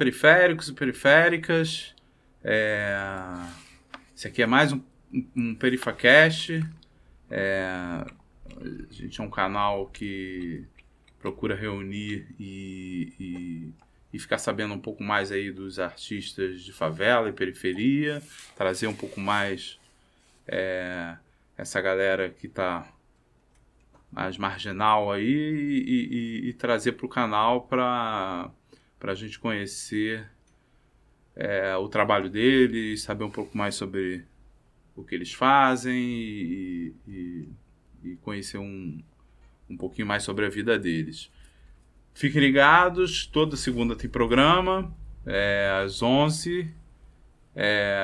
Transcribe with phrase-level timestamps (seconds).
[0.00, 1.94] Periféricos e periféricas.
[2.42, 2.96] É...
[4.16, 4.80] Esse aqui é mais um,
[5.36, 6.66] um PerifaCast.
[7.30, 7.66] É...
[8.48, 10.64] A gente é um canal que
[11.18, 13.74] procura reunir e, e,
[14.14, 18.22] e, ficar sabendo um pouco mais aí dos artistas de favela e periferia,
[18.56, 19.78] trazer um pouco mais
[20.48, 21.14] é,
[21.58, 22.90] essa galera que está
[24.10, 28.50] mais marginal aí e, e trazer para o canal para
[29.00, 30.30] para a gente conhecer
[31.34, 34.24] é, o trabalho deles, saber um pouco mais sobre
[34.94, 37.48] o que eles fazem e, e,
[38.04, 39.02] e conhecer um,
[39.68, 41.32] um pouquinho mais sobre a vida deles.
[42.12, 46.74] Fiquem ligados, toda segunda tem programa, é, às 11.
[47.56, 47.98] É,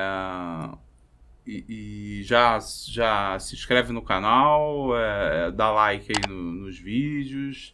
[1.45, 7.73] e, e, já, já se inscreve no canal, é, dá like aí no, nos vídeos,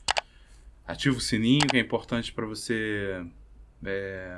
[0.86, 3.26] ativa o sininho que é importante para você
[3.86, 4.38] é,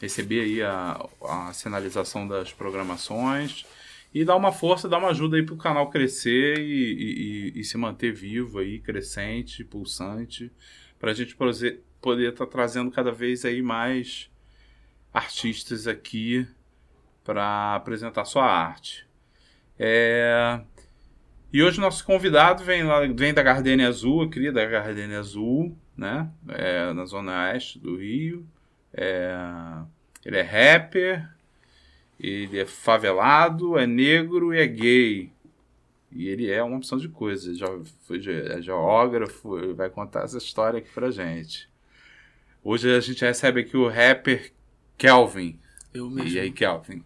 [0.00, 3.66] receber aí a, a sinalização das programações
[4.12, 7.64] e dar uma força, dar uma ajuda aí para o canal crescer e, e, e,
[7.64, 10.50] se manter vivo aí, crescente, pulsante,
[10.98, 14.28] para a gente poder estar tá trazendo cada vez aí mais
[15.12, 16.46] artistas aqui
[17.22, 19.06] para apresentar sua arte.
[19.78, 20.60] É,
[21.52, 26.30] e hoje nosso convidado vem, lá, vem da Gardenia Azul, queria da Gardenia Azul, né?
[26.48, 28.46] É, na zona oeste do Rio.
[28.92, 29.36] É,
[30.24, 31.28] ele é rapper,
[32.18, 35.32] ele é favelado, é negro e é gay.
[36.12, 37.58] E ele é uma opção de coisas.
[37.58, 37.66] Já
[38.06, 41.68] foi é geógrafo, vai contar essa história aqui pra gente.
[42.62, 44.52] Hoje a gente recebe aqui o rapper
[44.98, 45.58] Kelvin.
[45.94, 46.30] Eu mesmo.
[46.30, 47.02] E aí, Kelvin?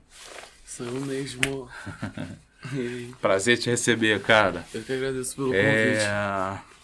[0.64, 1.68] Sou eu mesmo.
[3.20, 4.66] Prazer te receber, cara.
[4.72, 5.62] Eu que agradeço pelo é...
[5.62, 6.74] convite.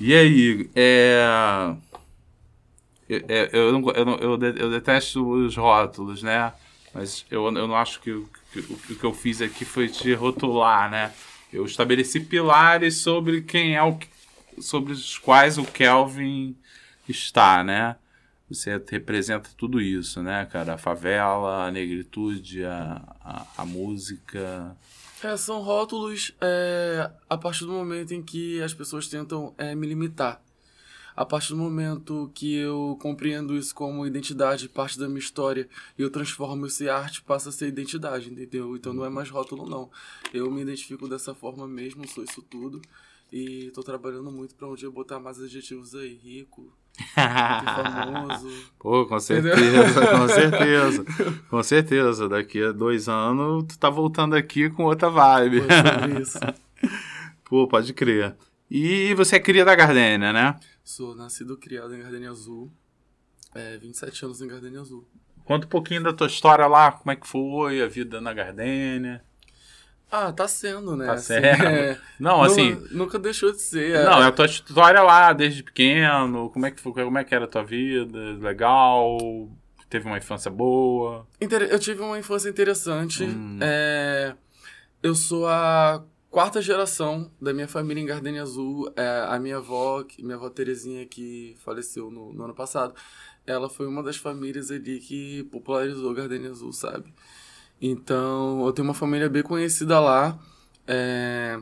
[0.00, 1.74] E aí, é...
[3.08, 6.52] Eu, é, eu, não, eu, não, eu, detesto os rótulos, né?
[6.92, 10.90] Mas eu, eu não acho que, que, o que eu fiz aqui foi te rotular,
[10.90, 11.12] né?
[11.52, 13.98] Eu estabeleci pilares sobre quem é o
[14.60, 16.56] sobre os quais o Kelvin
[17.08, 17.96] está, né?
[18.48, 20.74] Você representa tudo isso, né, cara?
[20.74, 24.76] A favela, a negritude, a, a, a música,
[25.26, 29.86] é, são rótulos é, a partir do momento em que as pessoas tentam é, me
[29.86, 30.42] limitar.
[31.16, 36.02] A partir do momento que eu compreendo isso como identidade, parte da minha história, e
[36.02, 38.74] eu transformo isso em arte, passa a ser identidade, entendeu?
[38.74, 39.88] Então não é mais rótulo, não.
[40.32, 42.82] Eu me identifico dessa forma mesmo, sou isso tudo.
[43.32, 46.72] E tô trabalhando muito para um dia botar mais adjetivos aí, rico,
[47.14, 48.48] famoso.
[48.78, 51.04] Pô, com certeza, com certeza.
[51.50, 52.28] Com certeza.
[52.28, 55.62] Daqui a dois anos, tu tá voltando aqui com outra vibe.
[55.62, 56.38] Pô, isso.
[57.44, 58.36] Pô, pode crer.
[58.70, 60.56] E você é cria da Gardênia, né?
[60.82, 62.70] Sou nascido criado em Gardênia Azul.
[63.54, 65.06] É, 27 anos em Gardênia Azul.
[65.44, 69.22] Conta um pouquinho da tua história lá, como é que foi a vida na Gardênia.
[70.16, 71.06] Ah, tá sendo, né?
[71.06, 71.64] Tá assim, certo.
[71.64, 71.98] É...
[72.20, 72.74] Não, assim.
[72.74, 73.96] Nunca, nunca, deixou de ser.
[73.96, 74.04] É...
[74.04, 76.50] Não, é a tua história lá, desde pequeno.
[76.50, 78.16] Como é que foi, como é que era a tua vida?
[78.38, 79.18] Legal?
[79.90, 81.26] Teve uma infância boa?
[81.40, 83.24] Eu tive uma infância interessante.
[83.24, 83.58] Hum.
[83.60, 84.36] É...
[85.02, 88.92] Eu sou a quarta geração da minha família em Gardenia Azul.
[88.94, 92.94] É, a minha avó, minha avó Terezinha, que faleceu no, no ano passado,
[93.44, 97.12] ela foi uma das famílias ali que popularizou Gardenia Azul, sabe?
[97.80, 100.38] Então, eu tenho uma família bem conhecida lá.
[100.86, 101.58] É...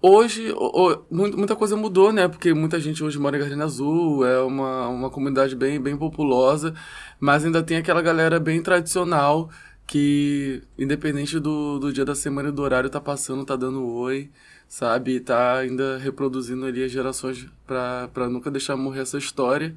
[0.00, 2.26] Hoje, o, o, muita coisa mudou, né?
[2.26, 6.74] Porque muita gente hoje mora em Gardena Azul, é uma, uma comunidade bem, bem populosa,
[7.20, 9.48] mas ainda tem aquela galera bem tradicional
[9.86, 14.30] que, independente do, do dia da semana e do horário, tá passando, tá dando oi,
[14.66, 15.20] sabe?
[15.20, 19.74] Tá ainda reproduzindo ali as gerações para nunca deixar morrer essa história.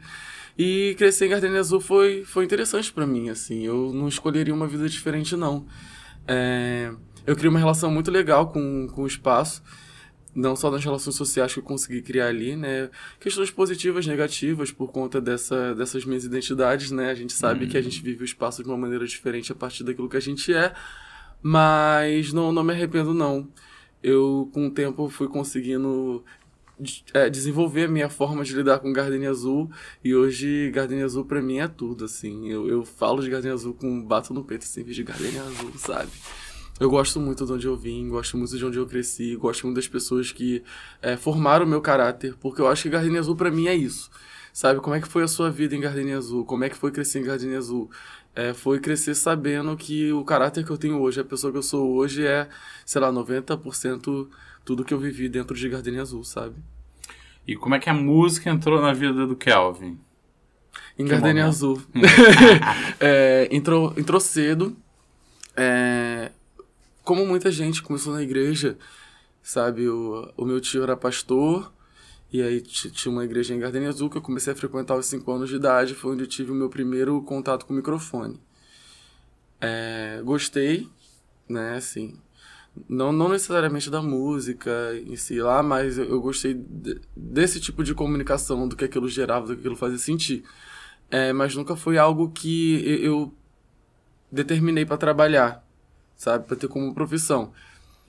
[0.57, 3.63] E crescer em Gardenia Azul foi, foi interessante para mim, assim.
[3.63, 5.65] Eu não escolheria uma vida diferente, não.
[6.27, 6.91] É,
[7.27, 9.61] eu criei uma relação muito legal com, com o espaço,
[10.33, 12.89] não só nas relações sociais que eu consegui criar ali, né?
[13.19, 17.11] Questões positivas, negativas, por conta dessa, dessas minhas identidades, né?
[17.11, 17.71] A gente sabe uhum.
[17.71, 20.21] que a gente vive o espaço de uma maneira diferente a partir daquilo que a
[20.21, 20.73] gente é,
[21.41, 23.47] mas não, não me arrependo, não.
[24.01, 26.23] Eu, com o tempo, fui conseguindo
[27.13, 29.69] é, desenvolver a minha forma de lidar com Gardenia Azul
[30.03, 32.49] e hoje Gardenia Azul para mim é tudo, assim.
[32.49, 35.71] Eu, eu falo de Gardenia Azul com um bato no peito, assim, de Gardenia Azul,
[35.77, 36.09] sabe?
[36.77, 39.77] Eu gosto muito de onde eu vim, gosto muito de onde eu cresci, gosto muito
[39.77, 40.61] das pessoas que
[41.01, 44.09] é, formaram o meu caráter, porque eu acho que Gardenia Azul para mim é isso.
[44.51, 46.45] Sabe, como é que foi a sua vida em Gardenia Azul?
[46.45, 47.89] Como é que foi crescer em Gardenia Azul?
[48.35, 51.63] É, foi crescer sabendo que o caráter que eu tenho hoje, a pessoa que eu
[51.63, 52.49] sou hoje é,
[52.85, 54.27] sei lá, 90%
[54.65, 56.55] tudo que eu vivi dentro de Gardenia Azul, sabe?
[57.47, 59.99] E como é que a música entrou na vida do Kelvin?
[60.97, 61.81] Em Gardenia Azul.
[62.99, 64.75] é, entrou, entrou cedo.
[65.55, 66.31] É,
[67.03, 68.77] como muita gente começou na igreja,
[69.43, 69.87] sabe?
[69.87, 71.71] O, o meu tio era pastor.
[72.33, 75.31] E aí tinha uma igreja em Gardenia Azul que eu comecei a frequentar aos 5
[75.31, 75.93] anos de idade.
[75.93, 78.41] Foi onde eu tive o meu primeiro contato com o microfone.
[79.61, 80.89] É, gostei,
[81.47, 81.75] né?
[81.75, 82.19] Assim,
[82.87, 84.71] não, não necessariamente da música
[85.05, 89.07] em si lá, mas eu, eu gostei de, desse tipo de comunicação, do que aquilo
[89.07, 90.43] gerava, do que aquilo fazia sentir.
[91.09, 93.31] É, mas nunca foi algo que eu
[94.31, 95.65] determinei para trabalhar,
[96.15, 96.45] sabe?
[96.45, 97.53] Para ter como profissão.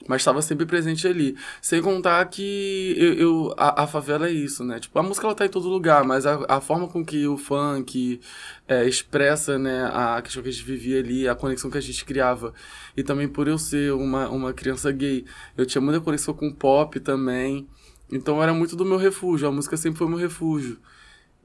[0.07, 1.35] Mas estava sempre presente ali.
[1.61, 4.79] Sem contar que eu, eu a, a, favela é isso, né?
[4.79, 7.37] Tipo, a música ela tá em todo lugar, mas a, a forma com que o
[7.37, 8.19] funk
[8.67, 12.05] é, expressa, né, a questão que a gente vivia ali, a conexão que a gente
[12.05, 12.53] criava.
[12.95, 15.25] E também por eu ser uma, uma criança gay,
[15.57, 17.67] eu tinha muita conexão com pop também.
[18.11, 20.77] Então era muito do meu refúgio, a música sempre foi meu refúgio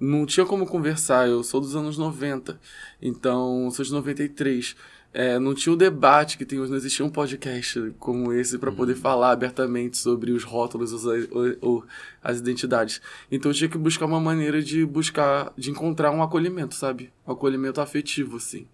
[0.03, 1.29] não tinha como conversar.
[1.29, 2.61] Eu sou dos anos 90,
[3.01, 4.75] então sou de 93.
[5.15, 8.73] É, não tinha o debate que tem hoje, não existia um podcast como esse para
[8.73, 8.99] poder uhum.
[8.99, 11.05] falar abertamente sobre os rótulos, os,
[11.61, 11.85] ou,
[12.23, 13.01] as identidades.
[13.31, 17.13] Então eu tinha que buscar uma maneira de buscar, de encontrar um acolhimento, sabe?
[17.27, 18.67] Um acolhimento afetivo, assim.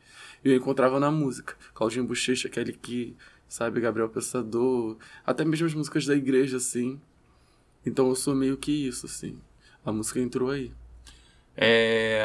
[0.44, 1.56] E eu encontrava na música.
[1.74, 3.16] Claudinho Bochecha, Kelly que
[3.48, 3.80] sabe?
[3.80, 4.96] Gabriel Pensador,
[5.26, 7.00] até mesmo as músicas da igreja, assim.
[7.84, 9.38] Então eu sou meio que isso, assim.
[9.84, 10.70] A música entrou aí.
[11.56, 12.24] É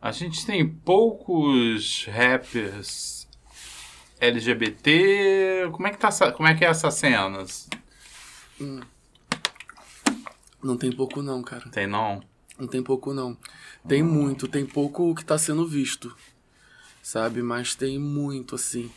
[0.00, 3.28] a gente tem poucos rappers
[4.20, 5.68] LGBT.
[5.72, 7.68] Como é que, tá, como é, que é essas cenas?
[8.60, 8.80] Hum.
[10.62, 11.68] Não tem pouco não, cara.
[11.70, 12.22] Tem não?
[12.58, 13.36] Não tem pouco não.
[13.86, 14.06] Tem hum.
[14.06, 16.14] muito, tem pouco que tá sendo visto.
[17.02, 17.42] Sabe?
[17.42, 18.90] Mas tem muito, assim.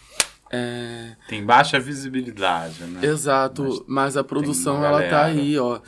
[0.51, 1.15] É...
[1.27, 3.05] Tem baixa visibilidade, né?
[3.05, 5.79] Exato, mas, mas a produção ela tá aí, ó.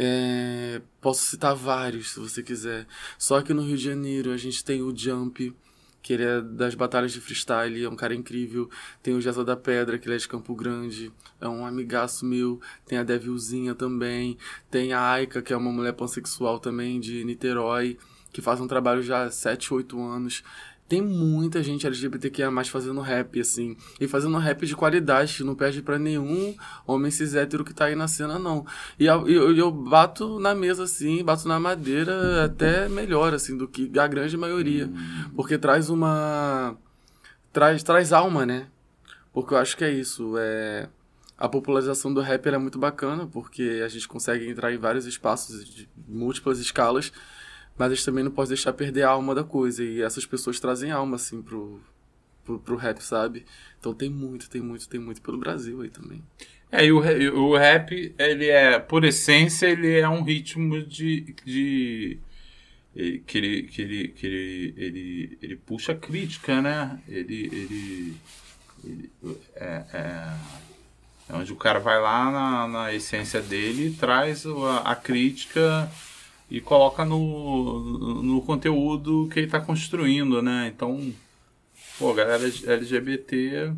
[0.00, 2.86] É, posso citar vários, se você quiser.
[3.18, 5.52] Só que no Rio de Janeiro a gente tem o Jump,
[6.00, 8.70] que ele é das batalhas de freestyle, é um cara incrível.
[9.02, 12.60] Tem o Jessa da Pedra, que ele é de Campo Grande, é um amigaço meu.
[12.86, 14.38] Tem a Devilzinha também.
[14.70, 17.98] Tem a Aika, que é uma mulher pansexual também, de Niterói,
[18.32, 20.44] que faz um trabalho já há 7, 8 anos
[20.88, 23.76] tem muita gente LGBTQIA fazendo rap, assim.
[24.00, 26.56] E fazendo rap de qualidade, que não perde para nenhum
[26.86, 28.64] homem cis hétero que tá aí na cena, não.
[28.98, 33.68] E eu, eu, eu, bato na mesa, assim, bato na madeira até melhor, assim, do
[33.68, 34.90] que a grande maioria.
[35.36, 36.74] Porque traz uma.
[37.52, 38.68] Traz, traz alma, né?
[39.30, 40.36] Porque eu acho que é isso.
[40.38, 40.88] É.
[41.36, 45.64] A popularização do rap é muito bacana, porque a gente consegue entrar em vários espaços
[45.64, 47.12] de múltiplas escalas
[47.78, 49.84] mas a gente também não pode deixar perder a alma da coisa.
[49.84, 51.80] E essas pessoas trazem alma, assim, pro,
[52.44, 53.44] pro, pro rap, sabe?
[53.78, 56.22] Então tem muito, tem muito, tem muito pelo Brasil aí também.
[56.70, 61.34] É, e o, o rap, ele é, por essência, ele é um ritmo de.
[61.44, 62.18] de
[63.26, 67.00] que ele, que ele, que ele, ele, ele puxa crítica, né?
[67.08, 67.46] Ele.
[67.46, 68.16] ele,
[68.84, 69.10] ele
[69.54, 70.34] é, é,
[71.30, 75.90] é, onde o cara vai lá na, na essência dele e traz a, a crítica
[76.50, 80.72] e coloca no, no conteúdo que ele está construindo, né?
[80.74, 81.12] Então,
[81.98, 83.72] pô, galera LGBT.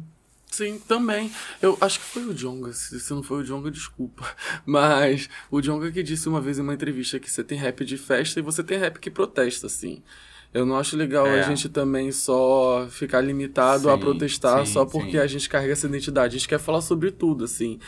[0.51, 1.31] Sim, também.
[1.63, 2.73] Eu acho que foi o Jonga.
[2.73, 4.29] Se, se não foi o Jonga, desculpa.
[4.67, 7.97] Mas o Jonga que disse uma vez em uma entrevista que você tem rap de
[7.97, 10.03] festa e você tem rap que protesta, assim.
[10.53, 11.41] Eu não acho legal é.
[11.41, 15.19] a gente também só ficar limitado sim, a protestar sim, só porque sim.
[15.19, 16.35] a gente carrega essa identidade.
[16.35, 17.79] A gente quer falar sobre tudo, assim.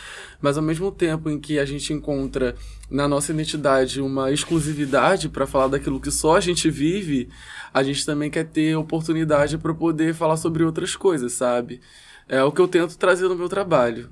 [0.40, 2.54] Mas ao mesmo tempo em que a gente encontra
[2.88, 7.28] na nossa identidade uma exclusividade para falar daquilo que só a gente vive,
[7.74, 11.80] a gente também quer ter oportunidade para poder falar sobre outras coisas, sabe?
[12.28, 14.08] É o que eu tento trazer no meu trabalho.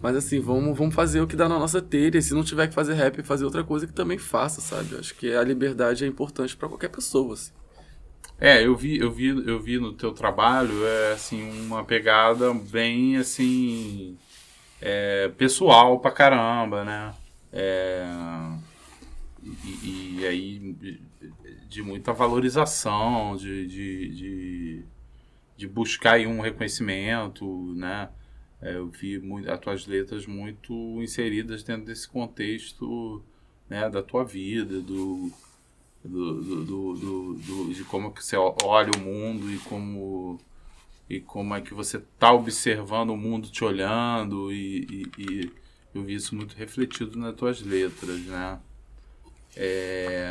[0.00, 2.22] Mas assim, vamos, vamos fazer o que dá na nossa telha.
[2.22, 4.92] Se não tiver que fazer rap, fazer outra coisa que também faça, sabe?
[4.92, 7.52] Eu acho que a liberdade é importante para qualquer pessoa, assim.
[8.44, 13.16] É, eu vi, eu vi, eu vi no teu trabalho, é assim, uma pegada bem
[13.16, 14.18] assim
[14.80, 17.14] é, pessoal pra caramba, né?
[17.52, 18.04] É,
[19.44, 20.76] e, e, aí
[21.68, 24.84] de muita valorização, de, de, de,
[25.56, 27.46] de buscar aí um reconhecimento,
[27.76, 28.08] né?
[28.60, 33.22] É, eu vi muito, as tuas letras muito inseridas dentro desse contexto
[33.70, 35.30] né, da tua vida, do,
[36.04, 40.40] do, do, do, do, de como que você olha o mundo e como
[41.08, 45.52] e como é que você está observando o mundo te olhando e, e, e,
[45.94, 48.58] eu vi isso muito refletido nas tuas letras, né?
[49.54, 50.26] É,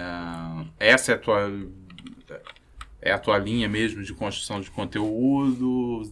[0.79, 1.51] essa é a tua
[3.01, 6.11] é a tua linha mesmo de construção de conteúdo?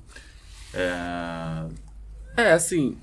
[0.73, 2.95] É, é assim,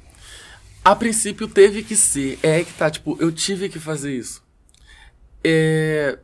[0.84, 4.44] a princípio teve que ser, é que tá, tipo, eu tive que fazer isso.
[5.42, 6.18] É,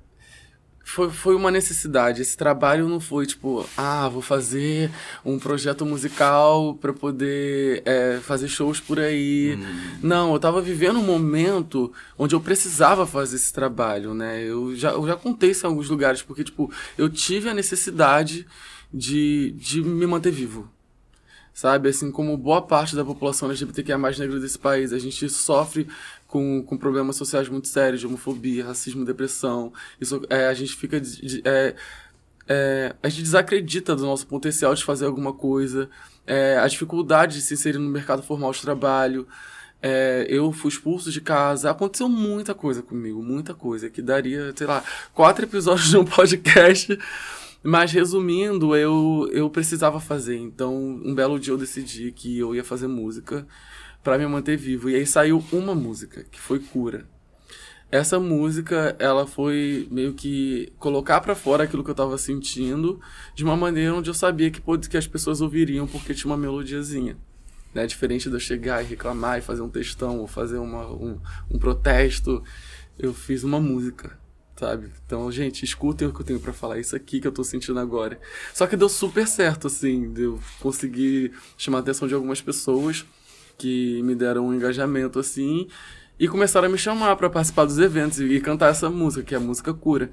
[0.85, 2.23] foi, foi uma necessidade.
[2.23, 4.91] Esse trabalho não foi tipo, ah, vou fazer
[5.25, 9.57] um projeto musical para poder é, fazer shows por aí.
[9.57, 9.99] Hum.
[10.03, 14.43] Não, eu tava vivendo um momento onde eu precisava fazer esse trabalho, né?
[14.43, 18.47] Eu já, eu já contei isso em alguns lugares, porque, tipo, eu tive a necessidade
[18.93, 20.69] de, de me manter vivo
[21.55, 21.89] sabe?
[21.89, 25.87] Assim como boa parte da população LGBTQIA mais negra desse país, a gente sofre
[26.33, 29.71] com, com problemas sociais muito sérios, de homofobia, racismo, depressão.
[30.01, 30.97] Isso, é, a gente fica...
[31.45, 31.75] É,
[32.49, 35.91] é, a gente desacredita do nosso potencial de fazer alguma coisa,
[36.27, 39.29] é, a dificuldade de se inserir no mercado formal de trabalho.
[39.83, 41.71] É, eu fui expulso de casa.
[41.71, 46.99] Aconteceu muita coisa comigo, muita coisa, que daria, sei lá, quatro episódios de um podcast
[47.65, 50.37] mas resumindo, eu, eu precisava fazer.
[50.37, 53.47] Então, um belo dia eu decidi que eu ia fazer música
[54.03, 54.91] para me manter vivo.
[54.91, 57.07] E aí saiu uma música, que foi Cura.
[57.91, 62.99] Essa música, ela foi meio que colocar para fora aquilo que eu tava sentindo,
[63.35, 67.19] de uma maneira onde eu sabia que, que as pessoas ouviriam porque tinha uma melodiazinha.
[67.75, 67.87] Né?
[67.87, 71.59] Diferente de eu chegar e reclamar e fazer um textão ou fazer uma, um, um
[71.59, 72.43] protesto,
[72.99, 74.21] eu fiz uma música
[74.57, 74.93] sabe?
[75.05, 77.81] Então, gente, escutem o que eu tenho para falar, isso aqui que eu tô sentindo
[77.81, 78.21] agora.
[78.55, 83.05] Só que deu super certo, assim, eu conseguir chamar a atenção de algumas pessoas
[83.63, 85.69] que me deram um engajamento, assim,
[86.19, 89.39] e começaram a me chamar para participar dos eventos e, cantar essa música, que é
[89.39, 90.11] a música cura.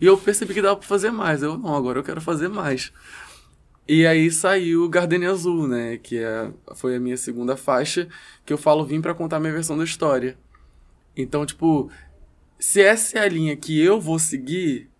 [0.00, 1.40] E eu percebi que dava pra fazer mais.
[1.40, 2.92] Eu, não, agora eu quero fazer mais.
[3.86, 5.96] E aí saiu Gardenia Azul, né?
[5.96, 8.08] Que é, foi a minha segunda faixa,
[8.44, 10.36] que eu falo vim para contar minha versão da história.
[11.16, 11.88] Então, tipo,
[12.58, 14.90] se essa é a linha que eu vou seguir,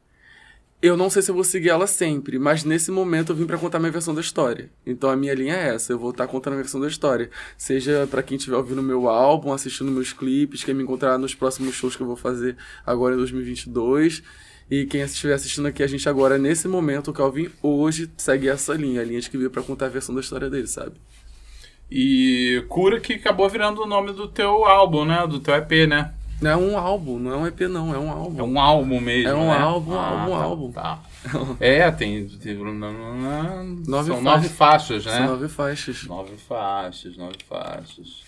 [0.80, 3.58] eu não sei se eu vou seguir ela sempre, mas nesse momento eu vim para
[3.58, 4.70] contar minha versão da história.
[4.86, 6.86] Então a minha linha é essa, eu vou estar tá contando a minha versão da
[6.86, 7.30] história.
[7.56, 11.74] Seja para quem estiver ouvindo meu álbum, assistindo meus clipes, quem me encontrar nos próximos
[11.74, 12.56] shows que eu vou fazer
[12.86, 14.22] agora em 2022.
[14.70, 18.74] E quem estiver assistindo aqui a gente agora, nesse momento, o Calvin hoje segue essa
[18.74, 20.92] linha, a linha de que veio para contar a versão da história dele, sabe?
[21.90, 25.26] E Cura que acabou virando o nome do teu álbum, né?
[25.26, 26.12] Do teu EP, né?
[26.40, 28.38] Não é um álbum, não é um EP, não, é um álbum.
[28.38, 29.28] É um álbum mesmo.
[29.28, 29.58] É um né?
[29.58, 30.72] álbum, ah, álbum, tá, álbum.
[30.72, 31.02] Tá.
[31.58, 32.28] é, tem.
[32.28, 35.16] tem nove são nove faixas, né?
[35.16, 36.04] São nove faixas.
[36.04, 38.22] Nove faixas, nove faixas.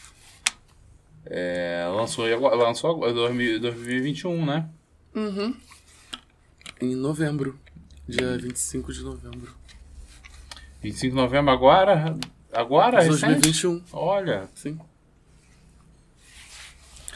[1.24, 2.26] É, lançou,
[2.56, 4.68] lançou agora, 2021, né?
[5.14, 5.54] Uhum.
[6.80, 7.58] Em novembro.
[8.08, 9.54] Dia 25 de novembro.
[10.82, 12.16] 25 de novembro agora?
[12.52, 13.04] Agora?
[13.06, 13.72] 2021.
[13.74, 13.90] Recente?
[13.92, 14.48] Olha.
[14.54, 14.80] Sim.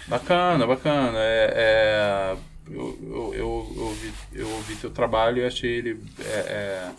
[0.09, 1.19] Bacana, bacana.
[1.19, 6.23] É, é eu, eu, eu, eu, ouvi, eu ouvi teu trabalho e achei ele é,
[6.23, 6.93] é,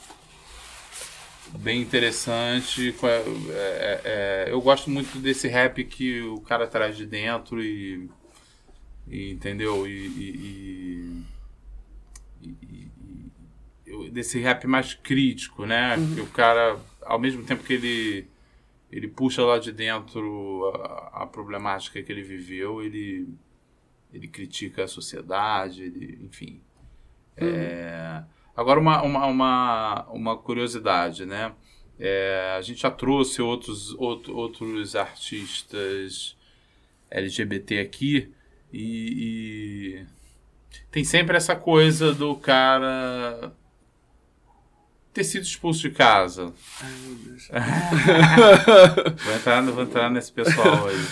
[1.57, 2.93] bem interessante.
[3.03, 8.09] É, é, eu gosto muito desse rap que o cara traz de dentro e,
[9.07, 9.87] e entendeu?
[9.87, 11.25] E, e,
[13.87, 15.95] e, desse rap mais crítico, né?
[15.97, 16.15] Uhum.
[16.15, 18.27] Que o cara, ao mesmo tempo que ele
[18.95, 23.27] ele puxa lá de dentro a, a, problemática que ele viveu, ele,
[24.13, 26.61] ele critica a sociedade, ele, enfim.
[27.39, 27.45] Uhum.
[27.45, 28.23] É,
[28.55, 31.53] agora, uma, uma, uma, uma curiosidade, né?
[31.99, 36.37] É, a gente já trouxe outros, outro, outros artistas
[37.11, 38.31] LGBT aqui
[38.71, 40.05] e, e
[40.89, 43.53] tem sempre essa coisa do cara
[45.15, 46.53] ter sido expulso de casa.
[46.83, 47.47] Ai, meu Deus.
[49.23, 51.05] vou, entrar, vou entrar nesse pessoal aí.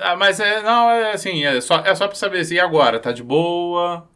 [0.00, 2.98] Ah, mas é, não, é assim, é só, é só pra saber assim, e agora?
[2.98, 4.08] Tá de boa?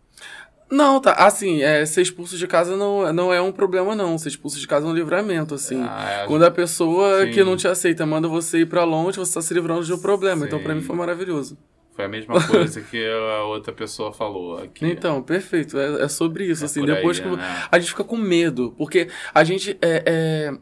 [0.69, 1.13] Não, tá.
[1.13, 4.19] Assim, é, ser expulso de casa não, não é um problema, não.
[4.19, 5.87] Ser expulso de casa é um livramento, assim.
[5.89, 7.31] Ah, é, Quando a pessoa sim.
[7.31, 9.99] que não te aceita manda você ir para longe, você tá se livrando de um
[9.99, 10.41] problema.
[10.41, 10.47] Sim.
[10.47, 11.57] Então, para mim, foi maravilhoso.
[11.97, 14.85] Foi a mesma coisa que a outra pessoa falou aqui.
[14.85, 15.79] Então, perfeito.
[15.79, 16.85] É, é sobre isso, é assim.
[16.85, 17.67] Depois aí, que né?
[17.73, 20.59] a gente fica com medo, porque a gente é, é,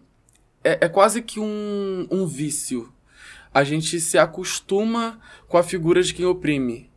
[0.63, 2.89] é, é, quase que um, um vício.
[3.53, 6.91] A gente se acostuma com a figura de quem oprime.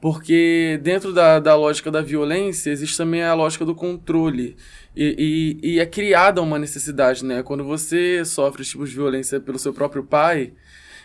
[0.00, 4.56] Porque dentro da, da lógica da violência existe também a lógica do controle.
[4.96, 7.42] E, e, e é criada uma necessidade, né?
[7.42, 10.52] Quando você sofre tipos de violência pelo seu próprio pai,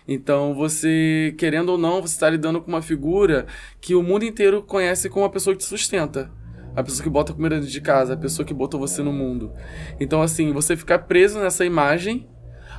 [0.07, 3.45] então, você, querendo ou não, você está lidando com uma figura
[3.81, 6.31] que o mundo inteiro conhece como a pessoa que te sustenta.
[6.73, 9.51] A pessoa que bota comida dentro de casa, a pessoa que botou você no mundo.
[9.99, 12.29] Então, assim, você ficar preso nessa imagem,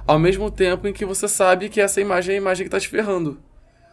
[0.06, 2.80] ao mesmo tempo em que você sabe que essa imagem é a imagem que está
[2.80, 3.38] te ferrando,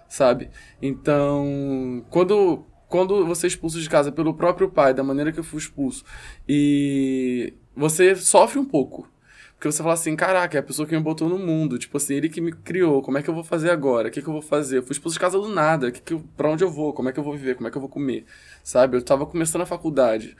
[0.08, 0.50] sabe?
[0.82, 5.44] Então, quando, quando você é expulso de casa pelo próprio pai, da maneira que eu
[5.44, 6.06] fui expulso,
[6.48, 9.10] e você sofre um pouco.
[9.56, 11.78] Porque você fala assim, caraca, é a pessoa que me botou no mundo.
[11.80, 13.02] Tipo assim, ele que me criou.
[13.02, 14.10] Como é que eu vou fazer agora?
[14.10, 14.78] O que, que eu vou fazer?
[14.80, 15.92] Eu fui expulso de casa do nada.
[15.92, 16.94] Que que eu, pra onde eu vou?
[16.94, 17.56] Como é que eu vou viver?
[17.56, 18.26] Como é que eu vou comer?
[18.64, 18.98] Sabe?
[18.98, 20.36] Eu tava começando a faculdade.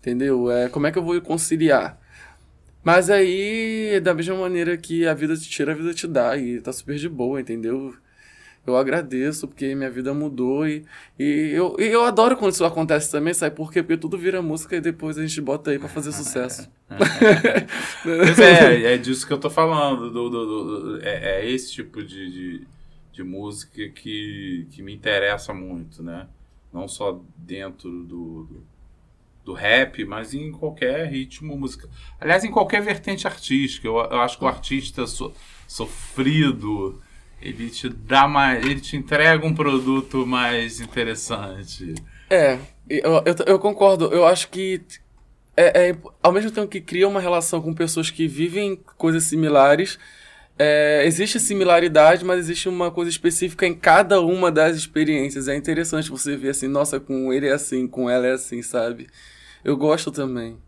[0.00, 0.50] Entendeu?
[0.50, 2.00] É, como é que eu vou conciliar?
[2.82, 6.36] Mas aí, da mesma maneira que a vida te tira, a vida te dá.
[6.36, 7.94] E tá super de boa, entendeu?
[8.66, 10.84] Eu agradeço porque minha vida mudou e,
[11.18, 13.82] e, eu, e eu adoro quando isso acontece também, sabe por quê?
[13.82, 16.70] Porque tudo vira música e depois a gente bota aí pra fazer sucesso.
[18.02, 20.10] Pois é, é disso que eu tô falando.
[20.10, 22.66] Do, do, do é, é, esse tipo de, de,
[23.12, 26.26] de, música que, que me interessa muito, né?
[26.72, 28.66] Não só dentro do, do,
[29.46, 31.88] do rap, mas em qualquer ritmo musical.
[32.20, 33.88] Aliás, em qualquer vertente artística.
[33.88, 35.32] Eu, eu acho que o artista so,
[35.66, 37.00] sofrido
[37.40, 38.64] ele te dá mais.
[38.64, 41.94] Ele te entrega um produto mais interessante.
[42.30, 44.06] É, eu, eu, eu concordo.
[44.06, 44.80] Eu acho que.
[45.56, 49.98] É, é, ao mesmo tempo que cria uma relação com pessoas que vivem coisas similares,
[50.58, 55.48] é, existe similaridade, mas existe uma coisa específica em cada uma das experiências.
[55.48, 59.06] É interessante você ver assim, nossa, com ele é assim, com ela é assim, sabe?
[59.64, 60.58] Eu gosto também.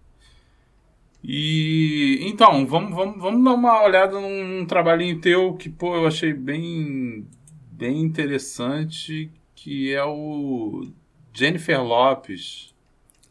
[1.28, 6.32] E então, vamos, vamos, vamos dar uma olhada num, trabalhinho teu que, pô, eu achei
[6.32, 7.26] bem,
[7.72, 10.88] bem interessante, que é o
[11.34, 12.72] Jennifer Lopes.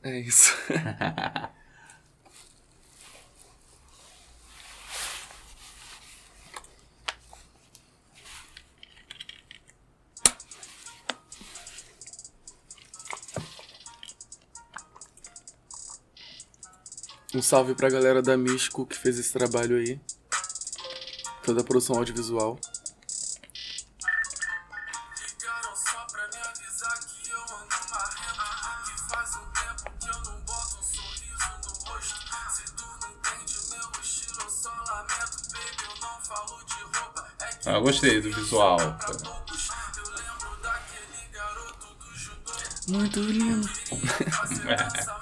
[0.04, 0.54] É isso.
[17.36, 20.00] Um salve pra galera da Místico que fez esse trabalho aí.
[21.44, 22.58] Toda a produção audiovisual.
[37.66, 38.78] Ah, gostei do visual.
[42.88, 43.70] Muito lindo.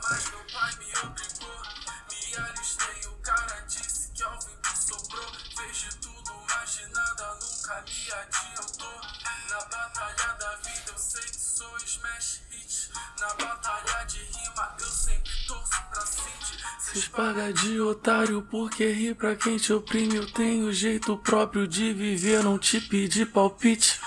[18.24, 20.16] otário porque ri pra quem te oprime.
[20.16, 24.00] Eu tenho jeito próprio de viver, não te pedir palpite.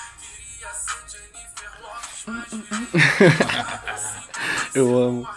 [4.74, 5.28] Eu amo.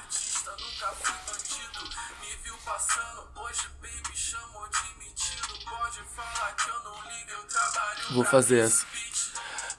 [8.12, 8.86] Vou fazer essa.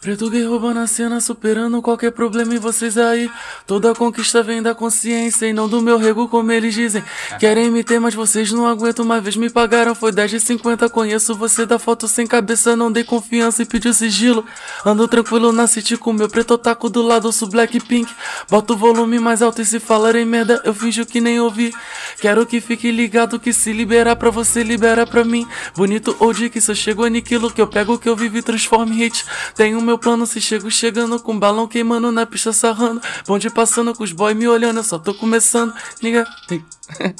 [0.00, 3.30] Preto gay roubando a cena, superando qualquer problema em vocês aí.
[3.66, 7.04] Toda conquista vem da consciência e não do meu rego, como eles dizem.
[7.38, 9.04] Querem me ter, mas vocês não aguentam.
[9.04, 10.88] Uma vez me pagaram, foi 10 de 50.
[10.88, 14.44] Conheço você da foto sem cabeça, não dei confiança e pediu sigilo.
[14.84, 18.12] Ando tranquilo na city com meu preto taco do lado, sou Blackpink.
[18.48, 21.72] Boto o volume mais alto e se falarem merda, eu finjo que nem ouvi.
[22.20, 25.46] Quero que fique ligado que se liberar pra você, libera pra mim.
[25.76, 28.38] Bonito ou de que se eu chego aniquilo, que eu pego o que eu vivo
[28.38, 29.24] e transformo hit.
[29.54, 33.00] Tenho meu plano, se chego chegando com balão queimando na pista sarrando.
[33.26, 36.26] Bonde passando com os boy me olhando, eu só tô começando, nigga.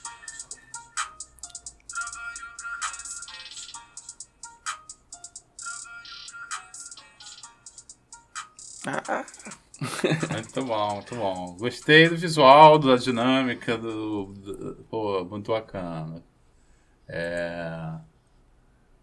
[10.31, 11.55] muito bom, muito bom.
[11.59, 14.25] Gostei do visual, da dinâmica, do.
[14.25, 16.23] do pô, muito bacana.
[17.07, 17.93] É.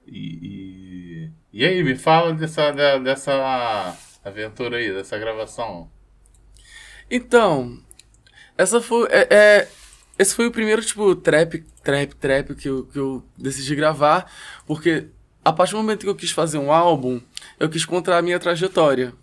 [0.07, 5.91] E, e, e, aí, me fala dessa, dessa aventura aí, dessa gravação.
[7.11, 7.79] Então,
[8.57, 9.07] essa foi.
[9.11, 9.69] É, é,
[10.19, 14.31] esse foi o primeiro, tipo, trap, trap, trap que eu, que eu decidi gravar,
[14.67, 15.09] porque
[15.45, 17.21] a partir do momento que eu quis fazer um álbum,
[17.61, 19.15] eu quis contar a minha trajetória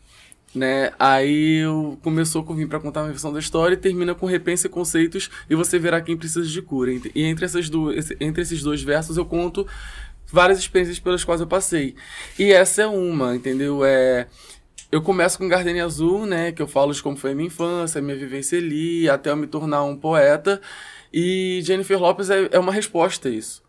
[0.56, 0.92] né?
[0.98, 4.68] Aí eu começou com Vim para contar uma versão da história e termina com Repense
[4.70, 6.92] conceitos e você verá quem precisa de cura.
[6.94, 9.68] E entre, essas duas, entre esses dois versos eu conto
[10.32, 11.96] várias experiências pelas quais eu passei.
[12.40, 13.84] E essa é uma, entendeu?
[13.84, 14.28] É
[14.92, 18.00] eu começo com Gardenia Azul, né, que eu falo de como foi a minha infância,
[18.00, 20.62] a minha vivência ali, até eu me tornar um poeta.
[21.12, 23.64] E Jennifer Lopes é, é uma resposta a isso.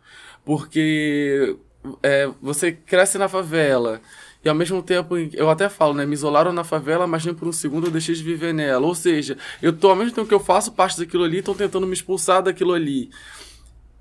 [0.44, 1.56] Porque
[2.02, 4.00] é, você cresce na favela,
[4.46, 6.06] e ao mesmo tempo, eu até falo, né?
[6.06, 8.86] Me isolaram na favela, mas nem por um segundo eu deixei de viver nela.
[8.86, 11.84] Ou seja, eu tô, ao mesmo tempo que eu faço parte daquilo ali, estão tentando
[11.84, 13.10] me expulsar daquilo ali.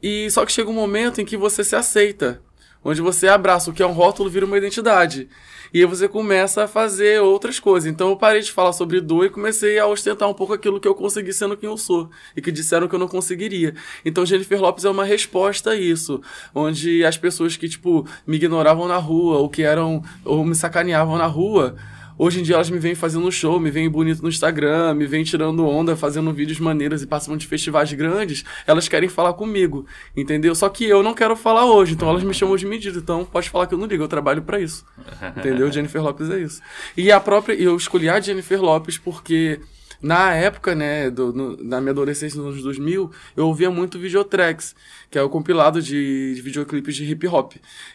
[0.03, 2.43] E só que chega um momento em que você se aceita.
[2.83, 5.27] onde você abraça o que é um rótulo vira uma identidade.
[5.75, 7.91] E aí você começa a fazer outras coisas.
[7.91, 10.87] Então eu parei de falar sobre dor e comecei a ostentar um pouco aquilo que
[10.87, 12.09] eu consegui sendo quem eu sou.
[12.33, 13.75] E que disseram que eu não conseguiria.
[14.05, 16.21] Então Jennifer Lopes é uma resposta a isso.
[16.53, 20.01] Onde as pessoas que, tipo, me ignoravam na rua, ou que eram.
[20.23, 21.75] ou me sacaneavam na rua
[22.17, 25.23] Hoje em dia elas me vêm fazendo show, me vêm bonito no Instagram, me vêm
[25.23, 28.45] tirando onda, fazendo vídeos maneiros e participando de festivais grandes.
[28.65, 30.55] Elas querem falar comigo, entendeu?
[30.55, 32.97] Só que eu não quero falar hoje, então elas me chamam de medida.
[32.97, 34.85] Então pode falar que eu não ligo, eu trabalho para isso.
[35.37, 35.71] Entendeu?
[35.71, 36.61] Jennifer Lopes é isso.
[36.95, 37.53] E a própria.
[37.53, 39.59] Eu escolhi a Jennifer Lopes porque.
[40.01, 44.75] Na época, né, do, no, na minha adolescência, nos anos 2000, eu ouvia muito Videotracks,
[45.09, 47.53] que é o compilado de, de videoclipes de hip hop.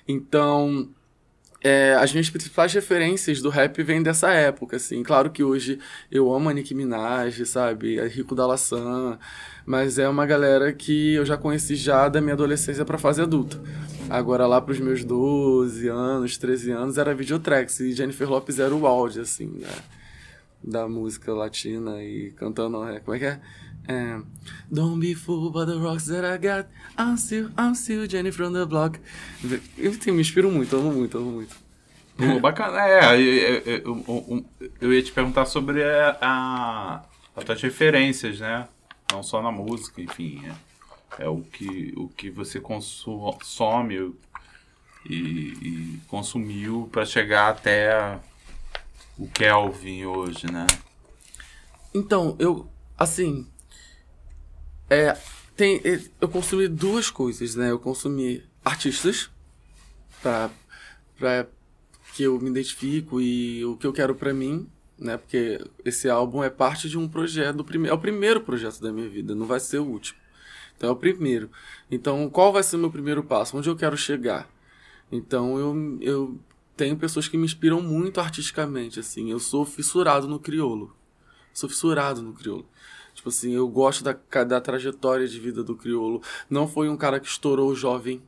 [0.09, 0.89] Então,
[1.63, 5.03] é, as minhas principais referências do rap vêm dessa época, assim.
[5.03, 5.79] Claro que hoje
[6.11, 8.01] eu amo a Nicki Minaj, sabe?
[8.01, 9.19] A Rico da Laçã,
[9.67, 13.61] mas é uma galera que eu já conheci já da minha adolescência para fase adulta.
[14.09, 18.87] Agora lá pros meus 12 anos, 13 anos, era Videotracks e Jennifer Lopes era o
[18.87, 19.69] auge, assim, né?
[20.63, 23.41] da música latina e cantando, é, como é que é?
[23.89, 24.21] É,
[24.71, 26.69] Don't be fooled by the rocks that I got.
[26.97, 29.01] I'm still, I'm still Jenny from the block.
[29.77, 31.57] Eu, eu me inspiro muito, amo muito, amo muito.
[32.17, 32.79] Pô, bacana.
[32.87, 34.45] É, eu, eu,
[34.81, 37.03] eu, ia te perguntar sobre a, a,
[37.35, 38.69] as tuas referências, né?
[39.11, 40.43] Não só na música, enfim.
[41.19, 44.15] É, é o, que, o que você consome
[45.09, 48.21] e, e consumiu para chegar até
[49.19, 50.67] o Kelvin hoje, né?
[51.93, 53.49] Então, eu, assim,
[54.91, 55.17] é,
[55.57, 55.81] tem,
[56.21, 57.71] eu consumi duas coisas, né?
[57.71, 59.31] Eu consumi artistas
[60.21, 60.51] para
[61.17, 61.47] para
[62.15, 64.67] que eu me identifico e o que eu quero para mim,
[64.99, 65.17] né?
[65.17, 69.35] Porque esse álbum é parte de um projeto, é o primeiro projeto da minha vida,
[69.35, 70.19] não vai ser o último.
[70.77, 71.51] Então é o primeiro.
[71.91, 73.57] Então qual vai ser o meu primeiro passo?
[73.57, 74.49] Onde eu quero chegar?
[75.13, 76.41] Então eu, eu
[76.77, 79.31] tenho pessoas que me inspiram muito artisticamente, assim.
[79.31, 80.97] Eu sou fissurado no criolo.
[81.53, 82.67] Sou fissurado no criolo.
[83.21, 86.23] Tipo assim, eu gosto da, da trajetória de vida do crioulo.
[86.49, 88.23] Não foi um cara que estourou jovem.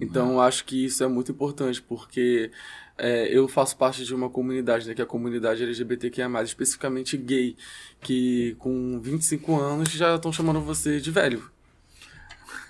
[0.00, 0.40] Então, uhum.
[0.40, 2.50] acho que isso é muito importante, porque
[2.98, 7.56] é, eu faço parte de uma comunidade, né, que é a comunidade LGBTQIA+, especificamente gay,
[8.00, 11.48] que com 25 anos já estão chamando você de velho.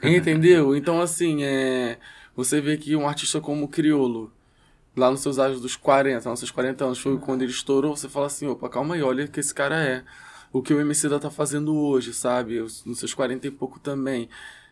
[0.03, 0.77] Entendeu?
[0.77, 1.99] Então, assim, é,
[2.37, 4.31] você vê que um artista como o Criolo,
[4.95, 8.07] lá nos seus anos dos 40, nos seus 40 anos, foi quando ele estourou, você
[8.07, 10.05] fala assim, opa, calma aí, olha o que esse cara é
[10.53, 12.61] o que o MC da tá fazendo hoje, sabe?
[12.61, 14.29] Nos seus 40 e pouco também.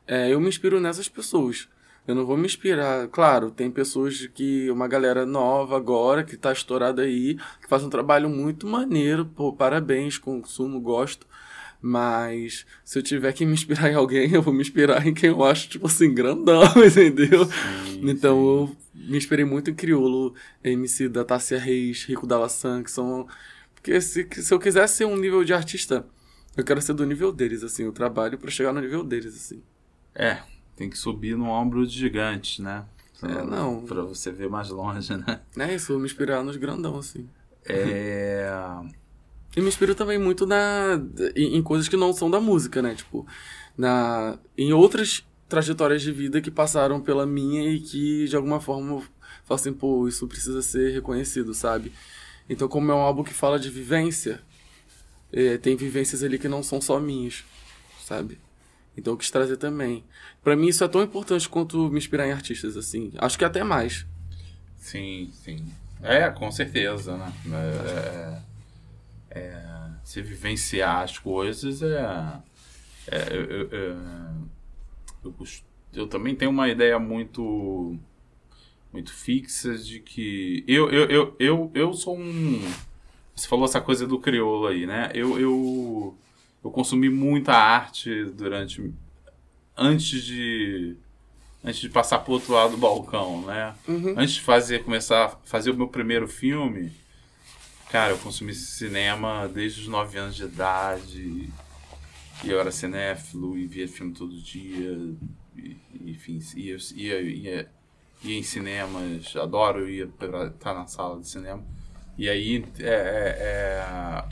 [0.06, 1.68] É, eu me inspiro nessas pessoas.
[2.06, 3.08] Eu não vou me inspirar.
[3.08, 4.70] Claro, tem pessoas que.
[4.70, 9.24] Uma galera nova agora, que tá estourada aí, que faz um trabalho muito maneiro.
[9.24, 11.26] Pô, parabéns, consumo, gosto.
[11.80, 15.30] Mas se eu tiver que me inspirar em alguém, eu vou me inspirar em quem
[15.30, 17.44] eu acho, tipo assim, grandão, entendeu?
[17.44, 18.46] Sim, então sim.
[18.46, 23.26] eu me inspirei muito em Criolo, MC da Tássia Reis, Rico Dalassan, que são
[23.84, 26.06] porque se, se eu quiser ser um nível de artista,
[26.56, 27.82] eu quero ser do nível deles, assim.
[27.82, 29.62] Eu trabalho para chegar no nível deles, assim.
[30.14, 30.38] É,
[30.74, 32.86] tem que subir no ombro de gigantes, né?
[33.20, 33.84] Pra, é, não.
[33.84, 35.42] Pra você ver mais longe, né?
[35.58, 37.28] É isso, me inspirar nos grandão, assim.
[37.66, 38.50] É.
[39.54, 40.98] e me inspiro também muito na,
[41.36, 42.94] em, em, coisas que não são da música, né?
[42.94, 43.26] Tipo,
[43.76, 49.02] na, em outras trajetórias de vida que passaram pela minha e que de alguma forma
[49.44, 51.92] falo assim, pô, isso precisa ser reconhecido, sabe?
[52.48, 54.40] Então, como é um álbum que fala de vivência,
[55.32, 57.44] é, tem vivências ali que não são só minhas,
[58.04, 58.38] sabe?
[58.96, 60.04] Então eu quis trazer também.
[60.42, 63.12] para mim isso é tão importante quanto me inspirar em artistas, assim.
[63.18, 64.06] Acho que até mais.
[64.76, 65.66] Sim, sim.
[66.02, 67.32] É, com certeza, né?
[69.32, 72.40] É, é, é se vivenciar as coisas é.
[73.10, 73.68] é eu, eu,
[75.24, 75.34] eu,
[75.94, 77.98] eu, também tenho uma ideia muito
[78.94, 82.62] muito fixas de que eu eu, eu, eu, eu sou um
[83.34, 85.10] você falou essa coisa do crioulo aí, né?
[85.12, 86.16] Eu, eu,
[86.62, 88.94] eu consumi muita arte durante
[89.76, 90.96] antes de
[91.64, 93.74] antes de passar pro outro lado do balcão, né?
[93.88, 94.14] Uhum.
[94.16, 96.92] Antes de fazer começar a fazer o meu primeiro filme,
[97.90, 101.50] cara, eu consumi cinema desde os 9 anos de idade.
[102.44, 104.96] E eu era cinéfilo e via filme todo dia.
[105.56, 107.68] E, enfim, ia, ia, ia
[108.24, 111.62] ia em cinemas, adoro ir para estar na sala de cinema.
[112.16, 114.24] E aí, é, é, é,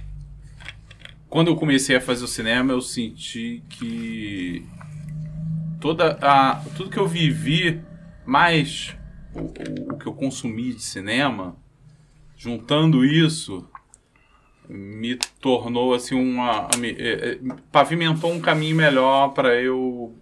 [1.29, 4.67] quando eu comecei a fazer o cinema, eu senti que
[5.81, 7.83] toda a, tudo que eu vivi,
[8.25, 8.97] mais
[9.35, 11.57] o, o, o que eu consumi de cinema,
[12.37, 13.69] juntando isso,
[14.69, 17.39] me tornou assim uma me, é, é
[17.71, 20.17] pavimentou um caminho melhor para eu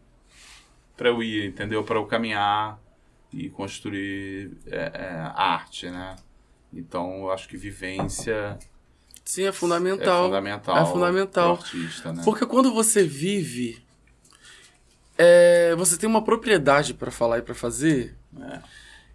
[0.96, 2.80] para eu ir entendeu para eu caminhar
[3.32, 6.16] e construir é, é, arte, né?
[6.72, 8.58] Então, eu acho que vivência
[9.24, 10.22] Sim, é fundamental.
[10.22, 10.76] é fundamental.
[10.76, 11.52] É fundamental.
[11.52, 12.22] artista, né?
[12.24, 13.82] Porque quando você vive,
[15.16, 18.60] é, você tem uma propriedade pra falar e pra fazer É,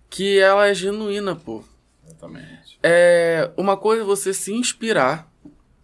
[0.10, 1.64] que ela é genuína, pô.
[2.06, 2.80] exatamente.
[2.84, 5.32] É uma coisa é você se inspirar,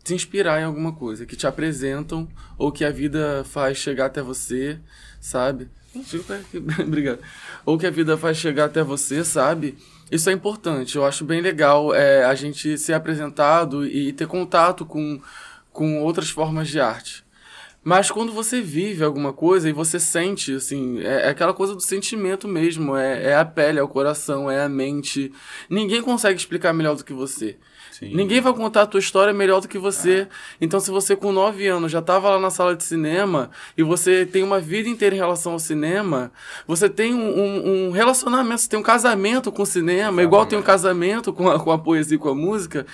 [0.03, 4.21] se inspirar em alguma coisa que te apresentam ou que a vida faz chegar até
[4.21, 4.79] você,
[5.19, 5.69] sabe?
[6.85, 7.19] Obrigado.
[7.65, 9.77] Ou que a vida faz chegar até você, sabe?
[10.11, 10.95] Isso é importante.
[10.95, 15.19] Eu acho bem legal é, a gente ser apresentado e ter contato com,
[15.71, 17.23] com outras formas de arte.
[17.83, 21.81] Mas quando você vive alguma coisa e você sente, assim, é, é aquela coisa do
[21.81, 25.31] sentimento mesmo, é, é a pele, é o coração, é a mente.
[25.69, 27.57] Ninguém consegue explicar melhor do que você.
[28.01, 28.15] Sim.
[28.15, 30.27] Ninguém vai contar a tua história melhor do que você.
[30.59, 34.25] Então, se você com 9 anos já estava lá na sala de cinema e você
[34.25, 36.31] tem uma vida inteira em relação ao cinema,
[36.65, 40.57] você tem um, um- um relacionamento, você tem um casamento com o cinema, igual tem
[40.57, 42.87] um casamento com a, com a poesia e com a música,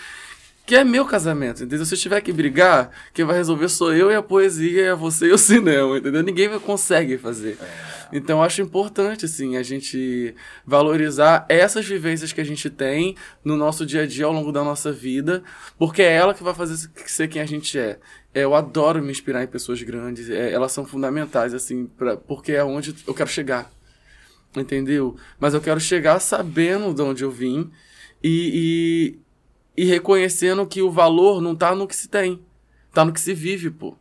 [0.67, 1.85] que é meu casamento, entendeu?
[1.85, 5.27] Se eu tiver que brigar, quem vai resolver sou eu e a poesia, é você
[5.27, 6.21] e o cinema, entendeu?
[6.21, 7.57] Ninguém consegue fazer.
[8.11, 13.55] Então, eu acho importante, assim, a gente valorizar essas vivências que a gente tem no
[13.55, 15.41] nosso dia a dia ao longo da nossa vida,
[15.79, 17.97] porque é ela que vai fazer ser quem a gente é.
[18.33, 22.51] É, Eu adoro me inspirar em pessoas grandes, é, elas são fundamentais, assim, pra, porque
[22.51, 23.71] é onde eu quero chegar,
[24.53, 25.15] entendeu?
[25.39, 27.71] Mas eu quero chegar sabendo de onde eu vim
[28.21, 29.26] e, e,
[29.77, 32.41] e reconhecendo que o valor não tá no que se tem,
[32.91, 33.95] tá no que se vive, pô.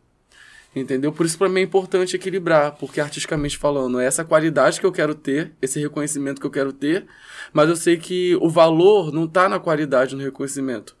[0.75, 1.11] Entendeu?
[1.11, 4.91] Por isso, pra mim, é importante equilibrar, porque artisticamente falando, é essa qualidade que eu
[4.91, 7.05] quero ter, esse reconhecimento que eu quero ter,
[7.53, 10.95] mas eu sei que o valor não tá na qualidade, no reconhecimento.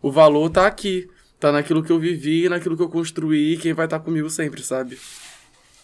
[0.00, 3.86] O valor tá aqui, tá naquilo que eu vivi, naquilo que eu construí, quem vai
[3.86, 4.98] estar comigo sempre, sabe?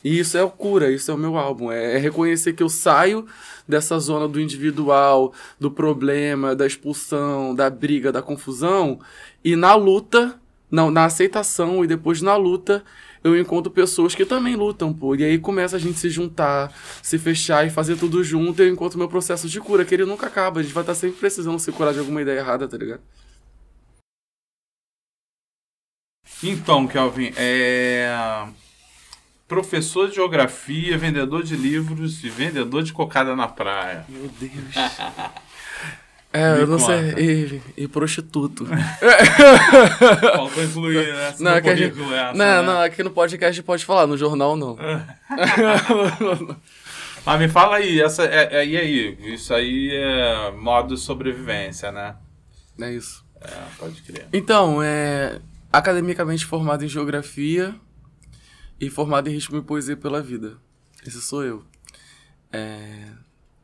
[0.07, 1.73] E isso é o cura, isso é o meu álbum.
[1.73, 3.27] É, é reconhecer que eu saio
[3.67, 9.01] dessa zona do individual, do problema, da expulsão, da briga, da confusão,
[9.45, 10.41] e na luta,
[10.71, 12.85] não, na aceitação e depois na luta,
[13.25, 15.17] eu encontro pessoas que também lutam, pô.
[15.17, 18.73] E aí começa a gente se juntar, se fechar e fazer tudo junto, e eu
[18.73, 20.61] encontro meu processo de cura, que ele nunca acaba.
[20.61, 23.01] A gente vai estar sempre precisando se curar de alguma ideia errada, tá ligado?
[26.45, 28.47] Então, Kelvin, é.
[29.49, 34.05] Professor de geografia, vendedor de livros e vendedor de cocada na praia.
[34.09, 34.75] Meu Deus.
[36.33, 37.15] É, Me eu não conta.
[37.15, 37.63] sei.
[37.77, 38.67] E, e prostituto.
[40.37, 42.63] Faltou incluir nessa Não, que a gente- essa, não, né?
[42.63, 44.77] não, aqui no podcast pode falar, no jornal não.
[47.25, 49.19] Mas me fala aí, essa, é, é- e aí?
[49.35, 52.17] Isso aí é modo de sobrevivência, né?
[52.81, 53.25] É isso.
[53.41, 54.27] É, pode crer.
[54.33, 55.41] Então, é
[55.73, 57.75] academicamente formado em geografia
[58.81, 60.59] e formado em ritmo e poesia pela vida.
[61.07, 61.65] Esse sou eu.
[62.53, 63.09] É,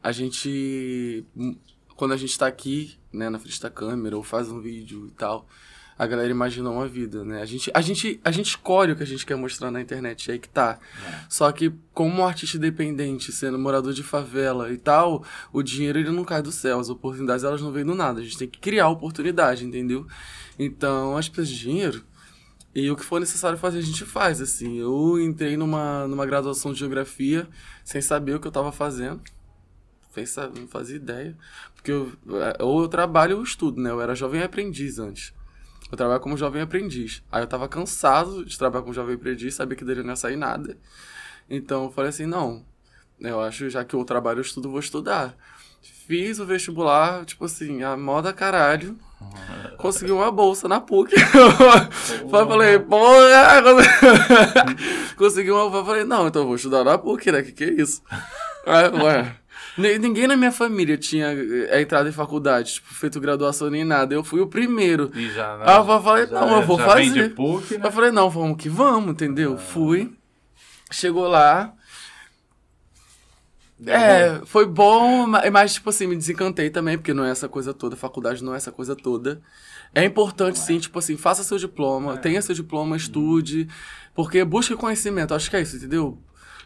[0.03, 1.57] a gente, hum,
[1.97, 5.11] quando a gente tá aqui, né, na frente da câmera ou faz um vídeo e
[5.13, 5.47] tal,
[5.99, 7.43] a galera imagina uma vida, né?
[7.43, 10.31] A gente, a gente, a gente escolhe o que a gente quer mostrar na internet,
[10.31, 10.79] é aí que tá.
[11.29, 16.11] Só que como um artista independente, sendo morador de favela e tal, o dinheiro ele
[16.11, 18.59] não cai do céu, as oportunidades elas não vêm do nada, a gente tem que
[18.59, 20.07] criar oportunidade, entendeu?
[20.59, 22.03] Então, as pessoas de dinheiro
[22.75, 24.79] e o que for necessário fazer a gente faz, assim.
[24.79, 27.47] Eu entrei numa, numa graduação de geografia
[27.85, 29.21] sem saber o que eu tava fazendo.
[30.59, 31.37] Não fazia ideia.
[31.75, 33.91] Porque eu, é, ou eu trabalho ou estudo, né?
[33.91, 35.35] Eu era jovem aprendiz antes.
[35.91, 37.23] Eu trabalho como jovem aprendiz.
[37.31, 40.37] Aí eu tava cansado de trabalhar como jovem aprendiz, sabia que dele não ia sair
[40.37, 40.79] nada.
[41.51, 42.65] Então eu falei assim, não,
[43.21, 45.37] eu acho, já que eu trabalho eu estudo, vou estudar.
[46.13, 48.99] Fiz o vestibular, tipo assim, a moda caralho.
[49.79, 51.15] Consegui uma bolsa na PUC.
[52.21, 53.63] Eu falei, porra!
[55.17, 55.87] Consegui uma bolsa.
[55.87, 57.41] Falei, não, então eu vou estudar na PUC, né?
[57.43, 58.03] Que que é isso?
[58.67, 59.37] Aí, ué.
[59.79, 64.15] Ni- Ninguém na minha família tinha eh, entrado em faculdade, tipo, feito graduação nem nada.
[64.15, 65.11] Eu fui o primeiro.
[65.15, 65.65] E já, né?
[65.67, 67.35] Ah, eu falei, já- não, eu vou fazer.
[67.35, 67.87] PUC, né?
[67.87, 69.57] Eu falei, não, vamos que vamos, entendeu?
[69.57, 70.13] Fui.
[70.91, 71.73] Chegou lá.
[73.87, 77.73] É, foi bom, ma- mas, tipo assim, me desencantei também, porque não é essa coisa
[77.75, 79.41] toda, faculdade não é essa coisa toda.
[79.95, 83.69] É importante, sim, tipo assim, faça seu diploma, tenha seu diploma, estude,
[84.15, 86.19] porque busque conhecimento, acho que é isso, entendeu?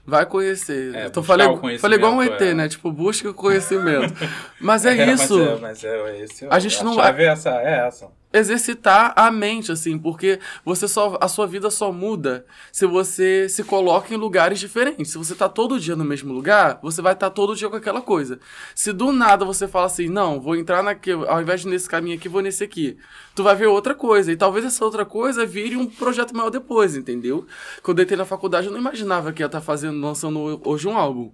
[0.05, 0.95] Vai conhecer.
[0.95, 1.47] É, então, falei,
[1.79, 2.55] falei igual um ET, é.
[2.55, 2.69] né?
[2.69, 4.15] Tipo, busque o conhecimento.
[4.61, 7.87] Mas é, isso Mas é, mas é, esse, A gente não- chave é essa, é
[7.89, 8.07] essa.
[8.33, 13.65] Exercitar a mente, assim, porque você só, a sua vida só muda se você se
[13.65, 15.13] coloca em lugares diferentes.
[15.13, 18.01] Se você tá todo dia no mesmo lugar, você vai estar todo dia com aquela
[18.01, 18.39] coisa.
[18.75, 22.17] Se do nada você fala assim, não, vou entrar naquele, ao invés de nesse caminho
[22.17, 22.97] aqui, vou nesse aqui.
[23.35, 24.31] Tu vai ver outra coisa.
[24.33, 27.47] E talvez essa outra coisa vire um projeto maior depois, entendeu?
[27.83, 30.97] Quando eu entrei na faculdade, eu não imaginava que ia estar fazendo, lançando hoje um
[30.97, 31.33] álbum.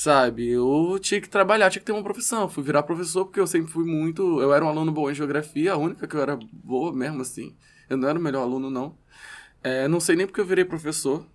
[0.00, 0.48] Sabe?
[0.48, 2.48] Eu tinha que trabalhar, tinha que ter uma profissão.
[2.48, 4.40] Fui virar professor porque eu sempre fui muito.
[4.40, 7.54] Eu era um aluno bom em geografia, a única que eu era boa mesmo, assim.
[7.86, 8.96] Eu não era o melhor aluno, não.
[9.62, 11.26] É, não sei nem porque eu virei professor.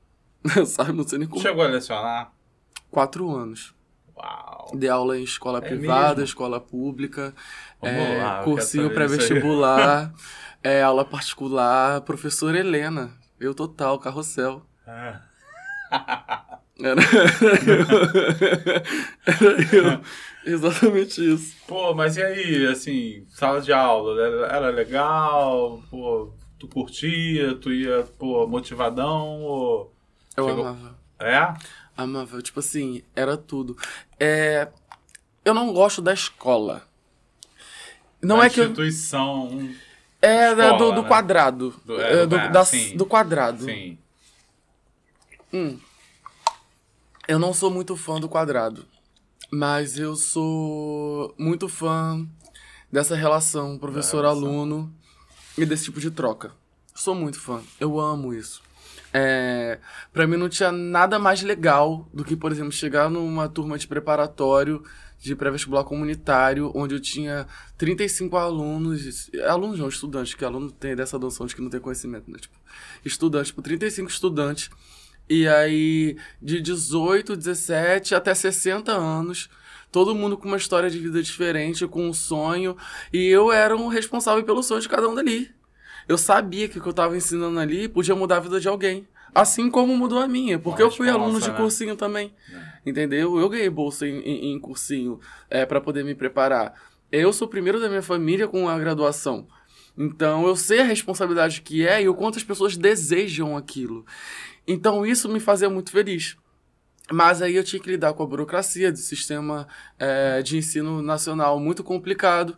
[0.65, 0.93] Sabe?
[0.93, 1.43] Não sei nem como.
[1.43, 2.31] Chegou a lecionar?
[2.89, 3.75] Quatro anos.
[4.17, 4.71] Uau.
[4.73, 6.23] Dei aula em escola É privada, mesmo?
[6.23, 7.35] escola pública,
[7.83, 10.11] é, lá, cursinho pré-vestibular,
[10.63, 13.15] é, aula particular, professora Helena.
[13.39, 14.65] Eu total, carrossel.
[14.87, 15.21] Ah.
[16.81, 17.01] Era,
[19.25, 20.01] era eu.
[20.53, 21.55] Exatamente isso.
[21.67, 25.81] Pô, mas e aí, assim, sala de aula, era, era legal?
[25.89, 27.55] Pô, tu curtia?
[27.55, 29.41] Tu ia, pô, motivadão?
[29.41, 29.93] Ou...
[30.37, 30.95] Eu Chegou- amava.
[31.17, 31.53] É?
[31.97, 32.41] Amava.
[32.41, 33.75] Tipo assim, era tudo.
[34.19, 34.67] É,
[35.43, 36.83] eu não gosto da escola.
[38.21, 38.65] Não Da é que eu.
[38.65, 39.69] instituição...
[40.21, 41.07] É da- do, escola, do né?
[41.07, 41.75] quadrado.
[41.85, 42.63] Do- é, É, do- é, da-
[42.95, 43.63] do quadrado.
[43.65, 43.97] Sim.
[45.53, 45.79] Hum.
[47.27, 48.85] Eu não sou muito fã do quadrado.
[49.51, 52.27] Mas eu sou muito fã
[52.91, 54.93] dessa relação professor-aluno
[55.57, 56.51] e desse tipo de troca.
[56.93, 57.61] Sou muito fã.
[57.79, 58.61] Eu amo isso.
[59.13, 59.79] É,
[60.11, 63.87] para mim não tinha nada mais legal do que, por exemplo, chegar numa turma de
[63.87, 64.83] preparatório
[65.17, 71.17] de pré-vestibular comunitário, onde eu tinha 35 alunos, alunos não, estudantes, que aluno tem dessa
[71.17, 72.37] noção de que não tem conhecimento, né?
[72.37, 72.55] Tipo,
[73.03, 74.69] estudantes, tipo, 35 estudantes,
[75.29, 79.49] e aí de 18, 17 até 60 anos,
[79.91, 82.75] todo mundo com uma história de vida diferente, com um sonho,
[83.11, 85.49] e eu era um responsável pelo sonho de cada um dali.
[86.07, 89.07] Eu sabia que o que eu estava ensinando ali podia mudar a vida de alguém.
[89.33, 91.57] Assim como mudou a minha, porque eu fui aluno responsa, de né?
[91.57, 92.33] cursinho também.
[92.85, 93.37] Entendeu?
[93.37, 96.73] Eu ganhei bolsa em, em, em cursinho é, para poder me preparar.
[97.11, 99.47] Eu sou o primeiro da minha família com a graduação.
[99.97, 104.05] Então eu sei a responsabilidade que é e o quanto as pessoas desejam aquilo.
[104.67, 106.37] Então isso me fazia muito feliz.
[107.11, 109.67] Mas aí eu tinha que lidar com a burocracia do sistema
[109.99, 112.57] é, de ensino nacional muito complicado,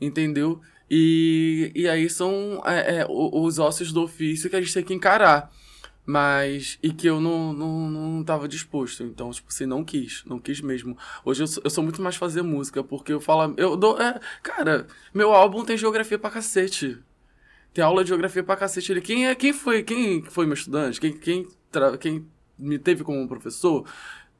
[0.00, 0.60] entendeu?
[0.90, 4.94] E, e aí são é, é, os ossos do ofício que a gente tem que
[4.94, 5.50] encarar.
[6.04, 6.78] Mas.
[6.82, 9.02] E que eu não, não, não tava disposto.
[9.02, 10.24] Então, tipo assim, não quis.
[10.24, 10.96] Não quis mesmo.
[11.22, 13.52] Hoje eu sou, eu sou muito mais fazer música, porque eu falo.
[13.58, 14.00] Eu dou.
[14.00, 16.98] É, cara, meu álbum tem geografia pra cacete.
[17.74, 18.92] Tem aula de geografia pra cacete.
[18.92, 21.00] Ele, quem, é, quem foi quem foi meu estudante?
[21.00, 22.26] Quem, quem, tra- quem
[22.58, 23.86] me teve como professor?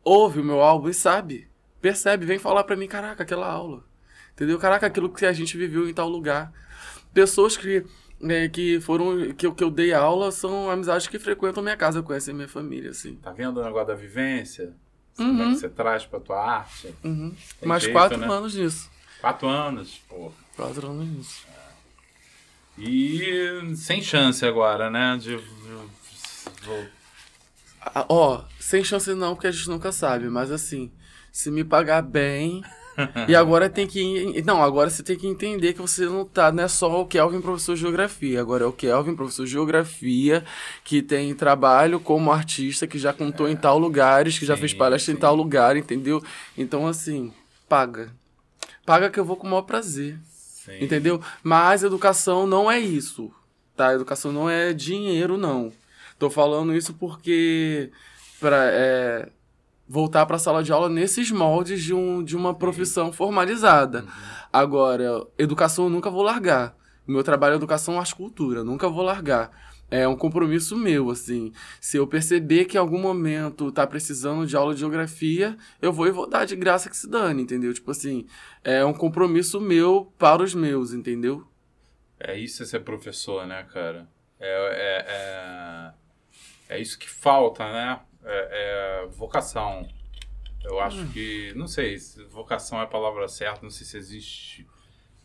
[0.03, 1.49] Ouve o meu álbum e sabe.
[1.81, 3.85] Percebe, vem falar pra mim, caraca, aquela aula.
[4.33, 4.59] Entendeu?
[4.59, 6.53] Caraca, aquilo que a gente viveu em tal lugar.
[7.13, 7.85] Pessoas que,
[8.21, 9.33] né, que foram.
[9.35, 12.91] Que, eu- que eu dei aula são amizades que frequentam minha casa, conhecem minha família,
[12.91, 13.15] assim.
[13.17, 14.75] Tá vendo o negócio da vivência?
[15.17, 15.53] Como é Uhum.
[15.55, 16.95] que você traz pra tua arte?
[17.05, 17.35] Uhum.
[17.65, 18.27] Mais jeito, quatro né?
[18.33, 18.89] anos nisso.
[19.21, 20.31] Quatro anos, pô.
[20.57, 21.47] Quatro anos nisso.
[22.79, 25.17] E sem chance agora, né?
[25.21, 25.43] De, de-
[26.65, 26.87] vou-
[27.81, 30.91] Ah, Ó, sem chance não, porque a gente nunca sabe, mas assim,
[31.33, 32.63] se me pagar bem.
[33.29, 34.43] e agora tem que.
[34.43, 36.51] Não, agora você tem que entender que você não tá.
[36.53, 38.41] Não é só o Kelvin professor de geografia.
[38.41, 40.45] Agora é o Kelvin professor de geografia,
[40.85, 44.75] que tem trabalho como artista, que já contou em tal lugares, que já Sim, fez
[44.75, 45.17] palestra sim.
[45.17, 46.23] em tal lugar, entendeu?
[46.57, 47.33] Então, assim,
[47.69, 48.13] paga.
[48.85, 50.19] Paga que eu vou com o maior prazer.
[50.69, 50.85] Sim.
[50.85, 51.21] Entendeu?
[51.43, 53.31] Mas educação não é isso,
[53.77, 53.95] tá?
[53.95, 55.73] Educação não é dinheiro, não.
[56.19, 57.91] Tô falando isso porque
[58.41, 59.29] para é,
[59.89, 64.05] voltar para a sala de aula nesses moldes de, um, de uma profissão formalizada.
[64.53, 66.77] Agora, educação eu nunca vou largar.
[67.07, 69.51] Meu trabalho é educação, arte cultura, nunca vou largar.
[69.91, 71.51] É um compromisso meu, assim.
[71.81, 76.07] Se eu perceber que em algum momento tá precisando de aula de geografia, eu vou
[76.07, 77.73] e vou dar de graça que se dane, entendeu?
[77.73, 78.27] Tipo assim,
[78.63, 81.47] é um compromisso meu para os meus, entendeu?
[82.21, 84.07] É isso é ser professor, né, cara?
[84.39, 85.93] É,
[86.69, 88.01] é, é, é isso que falta, né?
[88.25, 89.89] É, é vocação.
[90.65, 91.09] Eu acho Hum.
[91.13, 91.53] que.
[91.57, 94.67] Não sei se vocação é a palavra certa, não sei se existe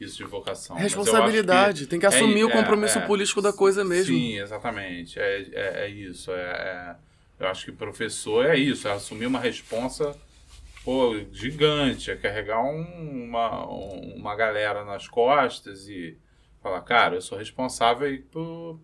[0.03, 0.75] isso de vocação.
[0.75, 3.05] Responsabilidade, tem que é- assumir o é- compromisso é.
[3.05, 4.15] político da coisa mesmo.
[4.15, 5.19] Sim, exatamente.
[5.19, 6.31] É, é, é isso.
[6.31, 6.95] É, é-
[7.39, 10.15] eu acho que professor é isso, é assumir uma responsa
[10.83, 16.17] pô, gigante, é carregar um- uma, um- uma galera nas costas e
[16.61, 18.79] falar, cara, eu sou responsável por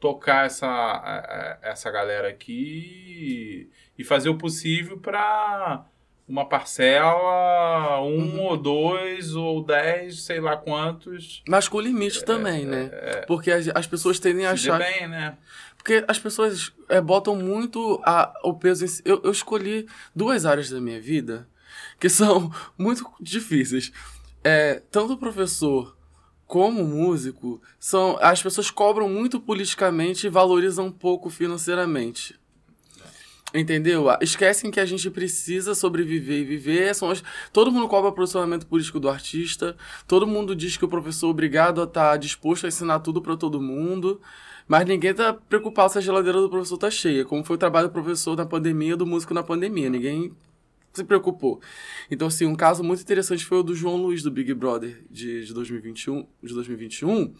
[0.00, 5.84] tocar essa, essa galera aqui e, e fazer o possível para
[6.28, 8.40] uma parcela, um Uhum.
[8.40, 11.42] ou dois ou dez, sei lá quantos.
[11.48, 12.90] Mas com limite também, né?
[13.26, 14.78] Porque as, as pessoas tendem a achar.
[14.78, 15.36] bem, né?
[15.76, 19.02] Porque as pessoas é, botam muito a, o peso em si.
[19.04, 21.48] Eu, eu escolhi duas áreas da minha vida
[22.00, 23.92] que são muito difíceis.
[24.42, 25.96] É, tanto professor
[26.46, 32.38] como músico, são as pessoas cobram muito politicamente e valorizam pouco financeiramente.
[33.54, 34.06] Entendeu?
[34.20, 36.94] Esquecem que a gente precisa sobreviver e viver.
[36.94, 37.22] São as...
[37.52, 39.76] Todo mundo cobra posicionamento político do artista.
[40.06, 43.22] Todo mundo diz que o professor é obrigado a estar tá disposto a ensinar tudo
[43.22, 44.20] para todo mundo.
[44.66, 47.24] Mas ninguém tá preocupado se a geladeira do professor tá cheia.
[47.24, 49.88] Como foi o trabalho do professor na pandemia, do músico na pandemia.
[49.88, 50.34] Ninguém
[50.92, 51.60] se preocupou.
[52.10, 55.44] Então, assim, um caso muito interessante foi o do João Luiz, do Big Brother de,
[55.44, 57.34] de, 2021, de 2021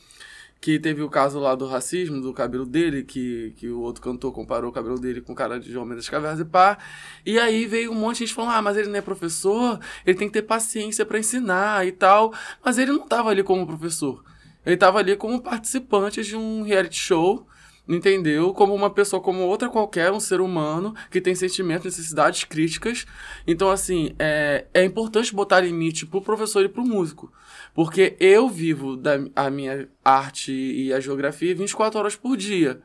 [0.67, 4.33] que teve o caso lá do racismo, do cabelo dele, que, que o outro cantor
[4.33, 6.77] comparou o cabelo dele com o cara de João Mendes Cavernas e pá.
[7.25, 10.19] E aí veio um monte de gente falando, ah, mas ele não é professor, ele
[10.19, 12.35] tem que ter paciência para ensinar e tal.
[12.65, 14.25] Mas ele não tava ali como professor.
[14.65, 17.47] Ele tava ali como participante de um reality show
[17.89, 18.53] entendeu?
[18.53, 23.07] Como uma pessoa como outra qualquer, um ser humano que tem sentimentos, necessidades críticas.
[23.47, 27.33] Então, assim, é, é importante botar limite pro professor e pro músico.
[27.75, 32.81] Porque eu vivo da a minha arte e a geografia 24 horas por dia.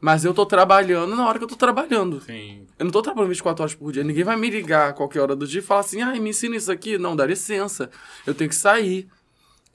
[0.00, 2.20] Mas eu tô trabalhando na hora que eu tô trabalhando.
[2.20, 2.66] Sim.
[2.78, 4.04] Eu não tô trabalhando 24 horas por dia.
[4.04, 6.54] Ninguém vai me ligar a qualquer hora do dia e falar assim, ah, me ensina
[6.54, 6.98] isso aqui.
[6.98, 7.90] Não, dá licença.
[8.26, 9.08] Eu tenho que sair.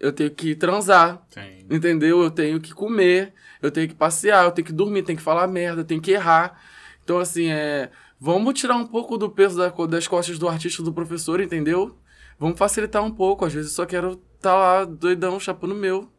[0.02, 1.22] Eu tenho que transar.
[1.30, 1.66] Sim.
[1.70, 2.22] Entendeu?
[2.24, 5.47] Eu tenho que comer eu tenho que passear, eu tenho que dormir, tenho que falar
[5.47, 6.60] merda, tenho que errar.
[7.04, 7.91] Então, assim, é.
[8.20, 11.97] Vamos tirar um pouco do peso da, das costas do artista do professor, entendeu?
[12.38, 13.45] Vamos facilitar um pouco.
[13.45, 16.12] Às vezes eu só quero estar tá lá doidão, chapando meu.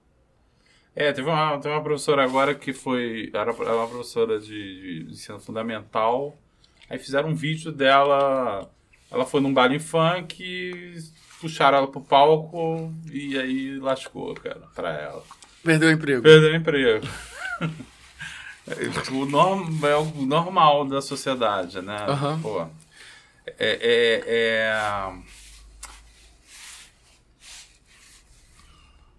[0.94, 3.30] É, teve uma, teve uma professora agora que foi.
[3.32, 6.36] Era, era uma professora de, de ensino fundamental.
[6.90, 8.68] Aí fizeram um vídeo dela.
[9.10, 10.96] Ela foi num baile funk,
[11.42, 15.24] puxaram ela pro palco e aí lascou, cara, pra ela.
[15.64, 16.22] Perdeu o emprego.
[16.22, 17.06] Perdeu o emprego.
[19.10, 22.06] o norm, é o normal da sociedade, né?
[22.08, 22.40] Uhum.
[22.40, 22.62] Pô,
[23.46, 25.12] é, é, é...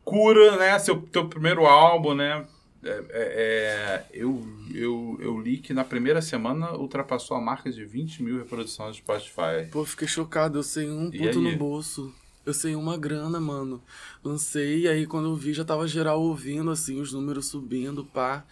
[0.05, 0.79] Cura, né?
[0.79, 2.45] Seu teu primeiro álbum, né?
[2.83, 7.85] É, é, é, eu, eu, eu li que na primeira semana ultrapassou a marca de
[7.85, 9.69] 20 mil reproduções do Spotify.
[9.71, 12.13] Pô, fiquei chocado, eu sei um puto no bolso.
[12.45, 13.81] Eu sei uma grana, mano.
[14.23, 18.45] Lancei, e aí quando eu vi já tava geral ouvindo, assim, os números subindo, pá.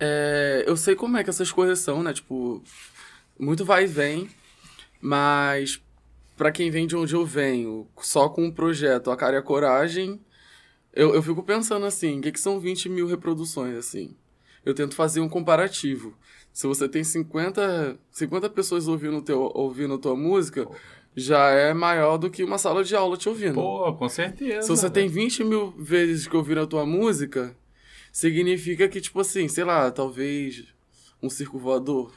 [0.00, 2.12] É, eu sei como é que essas coisas são, né?
[2.12, 2.62] Tipo,
[3.38, 4.28] muito vai e vem,
[5.00, 5.80] mas
[6.36, 9.42] para quem vem de onde eu venho, só com um projeto, a cara e a
[9.42, 10.20] coragem,
[10.92, 14.14] eu, eu fico pensando assim, o que, que são 20 mil reproduções, assim?
[14.64, 16.16] Eu tento fazer um comparativo.
[16.52, 20.68] Se você tem 50, 50 pessoas ouvindo, teu, ouvindo a tua música,
[21.14, 23.54] já é maior do que uma sala de aula te ouvindo.
[23.54, 24.62] Pô, com certeza.
[24.62, 27.56] Se você tem 20 mil vezes que ouviram a tua música,
[28.12, 30.64] significa que, tipo assim, sei lá, talvez
[31.22, 32.12] um circo voador.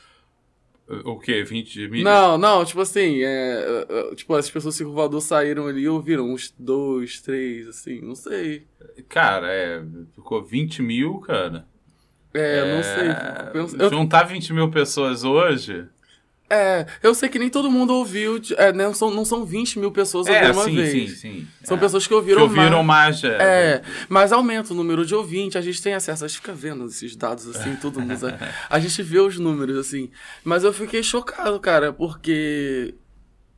[1.06, 1.44] O quê?
[1.44, 2.04] 20 mil?
[2.04, 6.32] Não, não, tipo assim, é, é, tipo, as pessoas circo voador saíram ali e ouviram
[6.32, 8.68] uns dois, três, assim, não sei.
[9.08, 9.84] Cara, é,
[10.14, 11.66] ficou 20 mil, cara.
[12.34, 13.80] É, é não sei.
[13.80, 13.90] Eu...
[13.90, 15.88] Juntar 20 mil pessoas hoje...
[16.54, 19.90] É, eu sei que nem todo mundo ouviu, é, não, são, não são 20 mil
[19.90, 21.12] pessoas é, uma sim, vez.
[21.12, 21.48] Sim, sim.
[21.64, 21.80] São é.
[21.80, 23.22] pessoas que ouviram, que ouviram mais.
[23.22, 23.38] mais é.
[23.40, 26.86] é, mas aumenta o número de ouvintes, a gente tem acesso, a gente fica vendo
[26.88, 28.02] esses dados assim, tudo.
[28.02, 28.22] Nos,
[28.70, 30.10] a gente vê os números assim.
[30.44, 32.96] Mas eu fiquei chocado, cara, porque.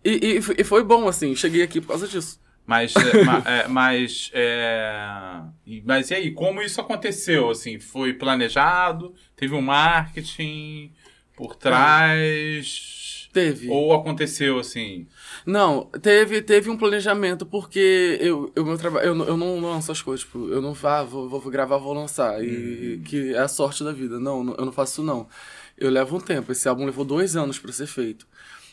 [0.05, 2.39] E, e, e foi bom, assim, cheguei aqui por causa disso.
[2.65, 2.99] Mas, é,
[3.63, 5.41] é, mas, é,
[5.83, 7.49] mas e aí, como isso aconteceu?
[7.49, 9.13] Assim, foi planejado?
[9.35, 10.91] Teve um marketing?
[11.35, 13.29] Por trás?
[13.33, 13.67] Teve.
[13.67, 15.07] Ou aconteceu assim?
[15.43, 20.03] Não, teve, teve um planejamento, porque eu, eu, meu trabalho, eu, eu não lanço as
[20.03, 23.03] coisas, tipo, eu não ah, vou, vou gravar, vou lançar, e uhum.
[23.03, 24.19] que é a sorte da vida.
[24.19, 25.27] Não, eu não faço isso não.
[25.75, 28.27] Eu levo um tempo, esse álbum levou dois anos para ser feito.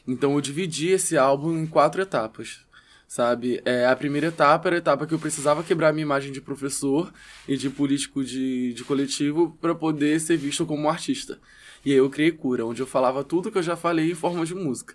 [0.06, 2.60] Então eu dividi esse álbum em quatro etapas
[3.10, 3.60] sabe?
[3.64, 6.40] É, a primeira etapa era a etapa que eu precisava quebrar a minha imagem de
[6.40, 7.12] professor
[7.48, 11.36] e de político de, de coletivo para poder ser visto como um artista.
[11.84, 14.44] E aí eu criei Cura, onde eu falava tudo que eu já falei em forma
[14.44, 14.94] de música.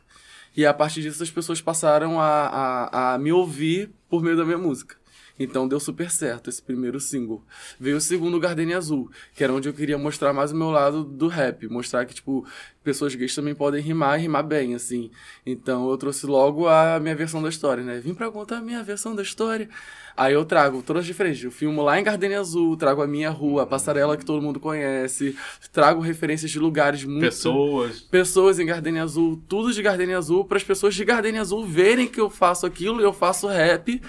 [0.55, 4.45] E a partir disso as pessoas passaram a, a, a me ouvir por meio da
[4.45, 4.95] minha música.
[5.37, 7.43] Então deu super certo esse primeiro single.
[7.79, 11.03] Veio o segundo Gardenia Azul, que era onde eu queria mostrar mais o meu lado
[11.03, 12.45] do rap, mostrar que tipo
[12.83, 15.11] pessoas gays também podem rimar e rimar bem, assim.
[15.45, 17.99] Então eu trouxe logo a minha versão da história, né?
[17.99, 19.67] Vim para contar a minha versão da história.
[20.15, 21.43] Aí eu trago todas diferentes.
[21.43, 24.59] Eu filmo lá em Gardenia Azul, trago a minha rua, a passarela que todo mundo
[24.59, 25.35] conhece,
[25.73, 27.19] trago referências de lugares muito.
[27.19, 27.99] Pessoas.
[28.01, 32.07] Pessoas em Gardenia Azul, tudo de Gardenia Azul, para as pessoas de Gardenia Azul verem
[32.07, 34.01] que eu faço aquilo, eu faço rap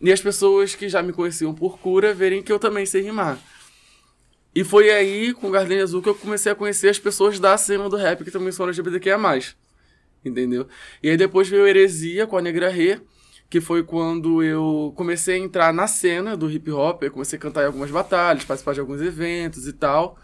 [0.00, 3.38] e as pessoas que já me conheciam por cura verem que eu também sei rimar.
[4.54, 7.56] E foi aí, com o Gardenia Azul, que eu comecei a conhecer as pessoas da
[7.56, 9.18] cena do rap que também são LGBTQIA+.
[10.24, 10.66] Entendeu?
[11.02, 13.00] E aí depois veio Heresia com a Negra Rê,
[13.48, 17.40] que foi quando eu comecei a entrar na cena do hip hop, eu comecei a
[17.40, 20.18] cantar em algumas batalhas, participar de alguns eventos e tal.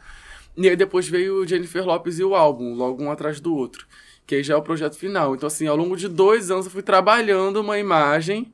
[0.57, 3.87] E aí depois veio Jennifer Lopes e o álbum, logo um atrás do outro.
[4.27, 5.35] que aí já é o projeto final.
[5.35, 8.53] Então, assim, ao longo de dois anos eu fui trabalhando uma imagem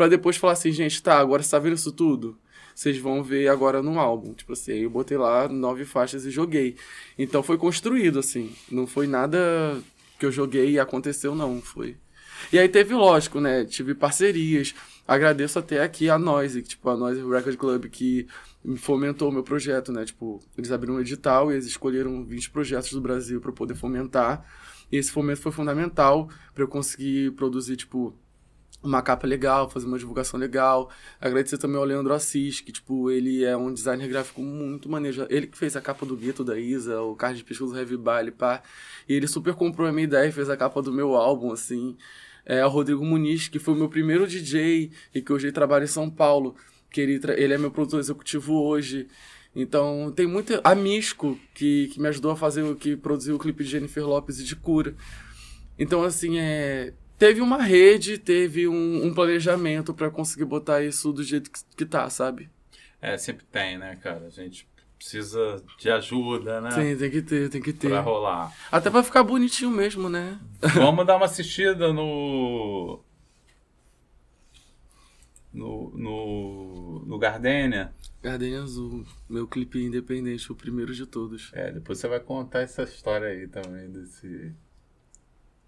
[0.00, 2.38] para depois falar assim, gente, tá, agora você tá vendo isso tudo?
[2.74, 4.32] Vocês vão ver agora no álbum.
[4.32, 6.76] Tipo assim, eu botei lá nove faixas e joguei.
[7.18, 8.50] Então foi construído, assim.
[8.70, 9.38] Não foi nada
[10.18, 11.60] que eu joguei e aconteceu, não.
[11.60, 11.98] Foi.
[12.50, 13.66] E aí teve, lógico, né?
[13.66, 14.74] Tive parcerias.
[15.06, 18.26] Agradeço até aqui a Noise, tipo, a Noise Record Club, que
[18.78, 20.06] fomentou o meu projeto, né?
[20.06, 24.46] Tipo, eles abriram um edital e eles escolheram 20 projetos do Brasil para poder fomentar.
[24.90, 28.16] E esse fomento foi fundamental para eu conseguir produzir, tipo,
[28.82, 30.90] uma capa legal, fazer uma divulgação legal.
[31.20, 35.26] Agradecer também ao Leandro Assis, que, tipo, ele é um designer gráfico muito maneiro.
[35.28, 37.96] Ele que fez a capa do Gueto da Isa, o card de pesquisa do Heavy
[37.96, 38.62] Baile, pá.
[39.08, 41.96] E ele super comprou a minha ideia e fez a capa do meu álbum, assim.
[42.44, 45.88] É o Rodrigo Muniz, que foi o meu primeiro DJ e que hoje trabalha em
[45.88, 46.56] São Paulo.
[46.90, 49.06] Que ele, ele é meu produtor executivo hoje.
[49.54, 50.58] Então, tem muito.
[50.64, 54.06] A Misco, que, que me ajudou a fazer o que produziu o clipe de Jennifer
[54.06, 54.94] Lopes e de Cura.
[55.78, 61.22] Então, assim, é, teve uma rede, teve um, um planejamento para conseguir botar isso do
[61.22, 62.48] jeito que, que tá, sabe?
[63.00, 64.26] É, sempre tem, né, cara?
[64.26, 64.66] A gente
[64.96, 66.70] precisa de ajuda, né?
[66.70, 67.90] Sim, tem que ter, tem que ter.
[67.90, 68.56] Pra rolar.
[68.72, 70.40] Até pra ficar bonitinho mesmo, né?
[70.74, 73.00] Vamos dar uma assistida no.
[75.52, 77.92] No, no, no Gardênia.
[78.22, 81.50] Gardênia Azul, meu clipe independente, o primeiro de todos.
[81.52, 84.54] É, depois você vai contar essa história aí também, desse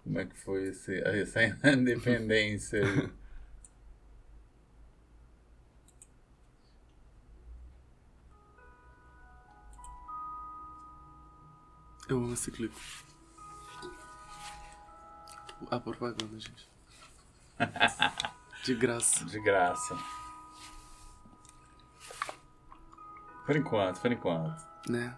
[0.03, 2.81] como é que foi esse, essa independência?
[12.09, 12.75] Eu amo esse clipe.
[15.71, 16.69] A propaganda, gente.
[18.65, 19.23] De graça.
[19.25, 19.97] De graça.
[23.45, 24.63] Por enquanto, por enquanto.
[24.89, 25.17] Né?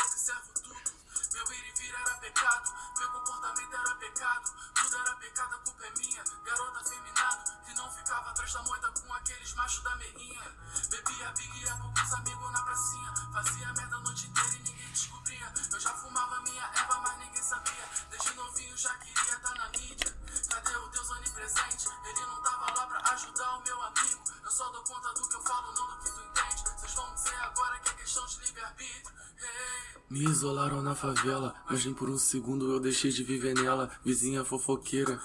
[30.11, 33.89] Me isolaram na favela, mas nem por um segundo eu deixei de viver nela.
[34.03, 35.17] Vizinha fofoqueira.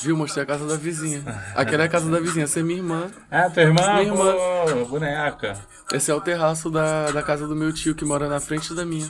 [0.00, 0.16] Viu?
[0.16, 1.22] Mostrei a casa da vizinha.
[1.54, 3.08] Aquela é a casa da vizinha, essa é minha irmã.
[3.30, 3.80] Ah, tua irmã?
[3.80, 4.34] Minha irmã.
[4.34, 5.64] Pô, boneca.
[5.92, 8.84] Esse é o terraço da, da casa do meu tio que mora na frente da
[8.84, 9.08] minha.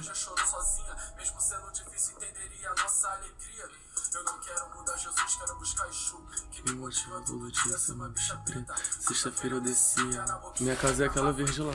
[6.67, 8.75] Me motiva motiva todo dia ser uma bicha preta.
[9.01, 10.23] Sexta-feira eu descia.
[10.61, 11.73] Minha casa é aquela verde lá.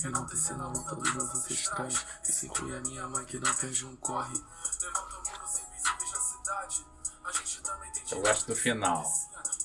[0.00, 0.14] Fome.
[0.14, 2.06] Enaltecendo a luta dos meus ancestrais.
[2.28, 4.34] Isso inclui a minha mãe que não perde um corre.
[4.82, 6.86] Levanta muros invisíveis na cidade.
[7.24, 9.04] A gente também tem Eu gosto do final.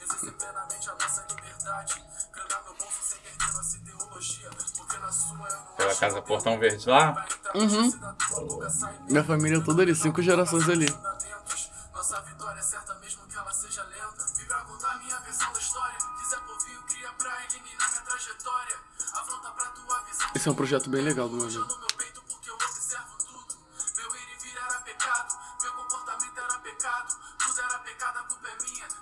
[0.01, 2.05] Exercer plenamente a nossa liberdade.
[2.33, 4.49] Grana meu bolso sem perder nossa ideologia.
[4.77, 7.25] Porque na sua eu não Pela casa Portão Verde lá.
[7.55, 7.91] Uhum.
[9.07, 10.87] Minha família toda ali, cinco gerações ali.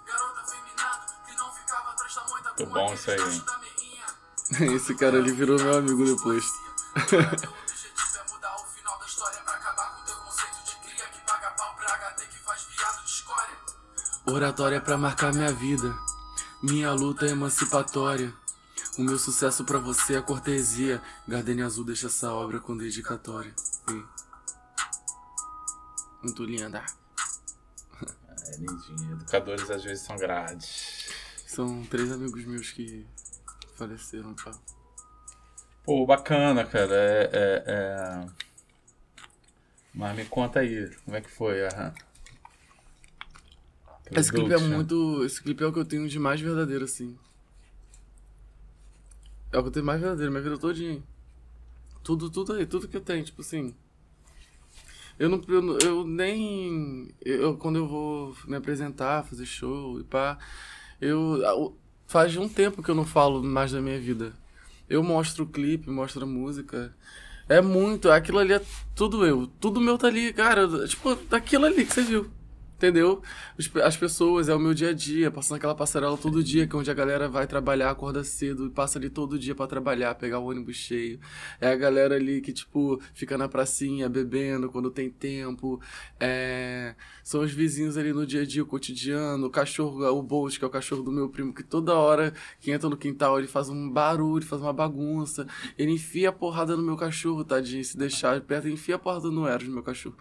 [0.05, 4.75] Garota feminado que não ficava atrás da moita com bom aqueles isso aí, hein?
[4.75, 6.45] Esse cara ali virou meu amigo depois.
[6.95, 7.63] É.
[14.25, 15.93] Oratória pra marcar minha vida.
[16.61, 18.33] Minha luta é emancipatória.
[18.97, 21.01] O meu sucesso pra você é cortesia.
[21.27, 23.53] Gardenia Azul deixa essa obra com dedicatória.
[23.89, 24.03] Ei.
[26.21, 26.85] Muito linda.
[28.47, 29.13] É lindinho.
[29.13, 31.09] Educadores às vezes são grades.
[31.47, 33.05] São três amigos meus que
[33.75, 34.51] faleceram, tá?
[35.83, 36.93] Pô, bacana, cara.
[36.93, 38.25] É, é, é...
[39.93, 41.93] Mas me conta aí, como é que foi a.
[44.11, 45.23] Esse clipe é muito.
[45.25, 47.17] Esse clipe é o que eu tenho de mais verdadeiro, assim.
[49.53, 51.01] É o que eu tenho mais verdadeiro, minha vida todinha.
[52.03, 53.73] Tudo, tudo aí, tudo que eu tenho, tipo assim.
[55.19, 55.41] Eu não.
[55.47, 57.13] Eu, eu nem.
[57.23, 60.37] Eu, quando eu vou me apresentar, fazer show e pá.
[60.99, 64.33] Eu- Faz um tempo que eu não falo mais da minha vida.
[64.89, 66.95] Eu mostro o clipe, mostro a música.
[67.49, 68.61] É muito, aquilo ali é
[68.95, 69.47] tudo eu.
[69.59, 70.67] Tudo meu tá ali, cara.
[70.87, 72.29] Tipo, daquilo ali que você viu.
[72.75, 73.21] Entendeu?
[73.83, 76.79] As pessoas, é o meu dia a dia, passando aquela passarela todo dia, que é
[76.79, 80.49] onde a galera vai trabalhar, acorda cedo, passa ali todo dia para trabalhar, pegar o
[80.49, 81.19] ônibus cheio.
[81.61, 85.79] É a galera ali que, tipo, fica na pracinha bebendo quando tem tempo.
[86.19, 86.95] É...
[87.23, 90.65] São os vizinhos ali no dia a dia, o cotidiano, o cachorro, o Bolt, que
[90.65, 93.69] é o cachorro do meu primo, que toda hora que entra no quintal ele faz
[93.69, 95.47] um barulho, faz uma bagunça.
[95.77, 99.29] Ele enfia a porrada no meu cachorro, tadinho, se deixar perto, ele enfia a porrada
[99.29, 100.17] no Eros no meu cachorro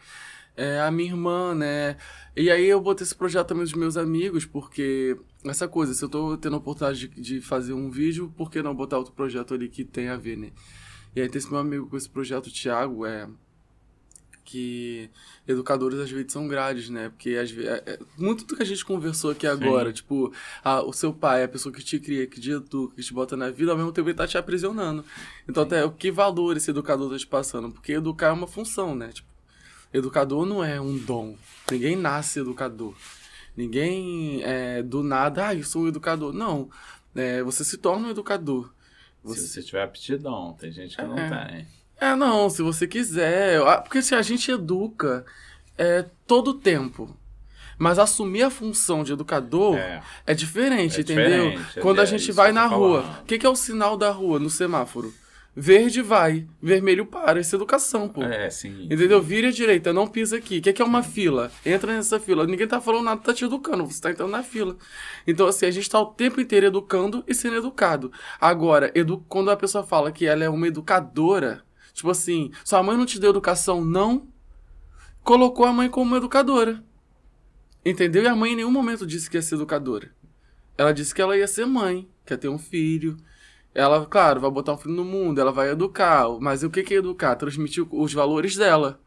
[0.57, 1.97] é, a minha irmã, né?
[2.37, 6.09] E aí eu botei esse projeto também dos meus amigos, porque essa coisa, se eu
[6.09, 9.55] tô tendo a oportunidade de, de, fazer um vídeo, por que não botar outro projeto
[9.55, 10.53] ali que tem a ver, né?
[11.15, 13.29] E aí tem esse meu amigo com esse projeto, o Thiago, é
[14.45, 15.09] que
[15.47, 17.09] educadores às vezes são grades, né?
[17.09, 19.95] Porque às vezes, é, é, muito do que a gente conversou aqui agora, Sim.
[19.95, 20.33] tipo,
[20.63, 23.37] a, o seu pai, a pessoa que te cria, que te educa, que te bota
[23.37, 25.05] na vida, ao mesmo tempo ele tá te aprisionando.
[25.49, 25.69] Então, Sim.
[25.69, 27.71] até o que valor esse educador tá te passando?
[27.73, 29.09] Porque educar é uma função, né?
[29.13, 29.32] Tipo,
[29.93, 31.37] Educador não é um dom.
[31.71, 32.95] Ninguém nasce educador.
[33.57, 36.33] Ninguém é, do nada, ah, eu sou um educador.
[36.33, 36.71] Não.
[37.15, 38.73] É, você se torna um educador.
[39.23, 39.41] Você...
[39.41, 41.69] Se você tiver aptidão, tem gente que é, não tem.
[42.01, 43.61] É, não, se você quiser.
[43.83, 45.25] Porque se a gente educa
[45.77, 47.17] é, todo o tempo.
[47.79, 51.51] Mas assumir a função de educador é, é diferente, é entendeu?
[51.51, 54.11] Diferente, Quando a é gente vai na rua, o que, que é o sinal da
[54.11, 55.13] rua no semáforo?
[55.55, 57.39] Verde vai, vermelho para.
[57.39, 58.23] Isso é educação, pô.
[58.23, 58.85] É, sim.
[58.85, 59.21] Entendeu?
[59.21, 60.59] Vire à direita, não pisa aqui.
[60.59, 61.53] O que é, que é uma fila?
[61.65, 62.47] Entra nessa fila.
[62.47, 63.85] Ninguém tá falando nada, tá te educando.
[63.85, 64.77] Você tá entrando na fila.
[65.27, 68.11] Então, assim, a gente tá o tempo inteiro educando e sendo educado.
[68.41, 69.23] Agora, edu...
[69.29, 73.21] quando a pessoa fala que ela é uma educadora, tipo assim, sua mãe não te
[73.21, 74.27] deu educação, não,
[75.23, 76.83] colocou a mãe como uma educadora.
[77.85, 78.23] Entendeu?
[78.23, 80.11] E a mãe em nenhum momento disse que ia ser educadora.
[80.79, 83.19] Ela disse que ela ia ser mãe, quer ter um filho,
[83.75, 86.29] ela, claro, vai botar um filho no mundo, ela vai educar.
[86.41, 87.37] Mas o que é educar?
[87.37, 89.01] Transmitir os valores dela.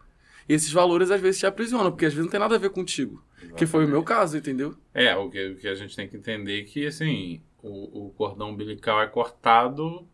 [0.48, 2.70] E esses valores às vezes te aprisionam, porque às vezes não tem nada a ver
[2.70, 3.24] contigo.
[3.38, 3.58] Exatamente.
[3.58, 4.76] Que foi o meu caso, entendeu?
[4.94, 8.10] É, o que, o que a gente tem que entender é que, assim, o, o
[8.12, 10.08] cordão umbilical é cortado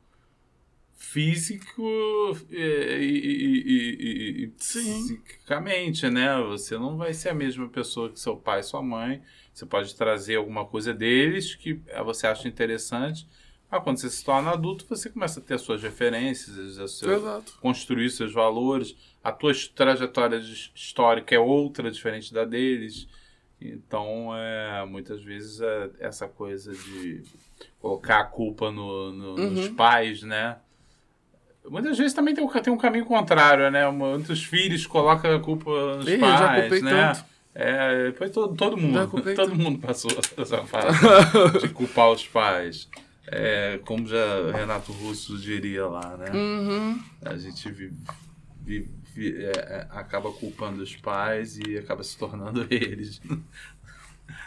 [1.02, 1.82] físico
[2.50, 6.40] e, e, e, e psicamente, né?
[6.44, 9.22] Você não vai ser a mesma pessoa que seu pai e sua mãe.
[9.52, 13.28] Você pode trazer alguma coisa deles que você acha interessante,
[13.72, 17.42] ah, quando você se torna adulto, você começa a ter as suas referências, a seu,
[17.62, 18.94] construir seus valores.
[19.24, 20.38] A tua trajetória
[20.76, 23.08] histórica é outra, diferente da deles.
[23.62, 27.24] Então, é, muitas vezes, é essa coisa de
[27.80, 29.52] colocar a culpa no, no, uhum.
[29.52, 30.58] nos pais, né?
[31.70, 33.90] Muitas vezes também tem um, tem um caminho contrário, né?
[33.90, 37.14] Muitos filhos colocam a culpa nos Ei, pais, né?
[37.14, 37.32] Tanto.
[37.54, 40.98] É, depois todo, todo mundo, todo mundo passou essa fase
[41.62, 42.90] de culpar os pais.
[43.28, 46.32] É, como já Renato Russo diria lá, né?
[46.32, 47.00] Uhum.
[47.24, 47.94] A gente vive,
[48.64, 53.22] vive, é, é, acaba culpando os pais e acaba se tornando eles.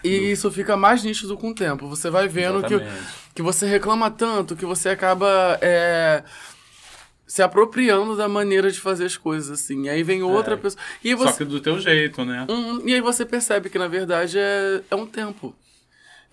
[0.02, 1.88] E isso fica mais nítido com o tempo.
[1.88, 2.74] Você vai vendo que,
[3.34, 6.24] que você reclama tanto que você acaba é,
[7.26, 9.84] se apropriando da maneira de fazer as coisas, assim.
[9.84, 10.82] E aí vem outra é, pessoa.
[11.02, 12.46] E você, Só que do teu jeito, né?
[12.50, 15.54] Um, e aí você percebe que, na verdade, é, é um tempo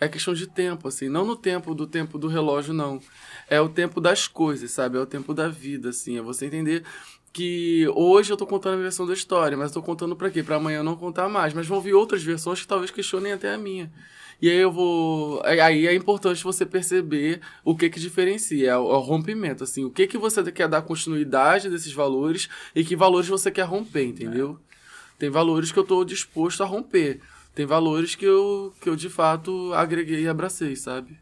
[0.01, 1.07] é questão de tempo, assim.
[1.07, 2.99] Não no tempo do tempo do relógio, não.
[3.47, 4.97] É o tempo das coisas, sabe?
[4.97, 6.17] É o tempo da vida, assim.
[6.17, 6.83] É você entender
[7.31, 10.41] que hoje eu tô contando a versão da história, mas eu tô contando para quê?
[10.41, 11.53] Para amanhã não contar mais.
[11.53, 13.93] Mas vão vir outras versões que talvez questionem até a minha.
[14.41, 15.39] E aí eu vou.
[15.45, 20.07] Aí é importante você perceber o que que diferencia, é o, rompimento, assim, o que
[20.07, 24.59] que você quer dar continuidade desses valores e que valores você quer romper, entendeu?
[24.67, 24.71] É.
[25.19, 27.21] Tem valores que eu tô disposto a romper
[27.53, 31.17] tem valores que eu, que eu de fato agreguei e abracei, sabe?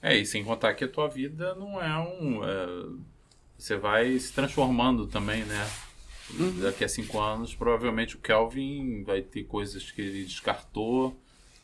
[0.00, 2.44] É, e sem contar que a tua vida não é um.
[2.44, 2.86] É,
[3.56, 5.70] você vai se transformando também, né?
[6.38, 6.60] Uhum.
[6.60, 11.16] Daqui a cinco anos, provavelmente o Kelvin vai ter coisas que ele descartou,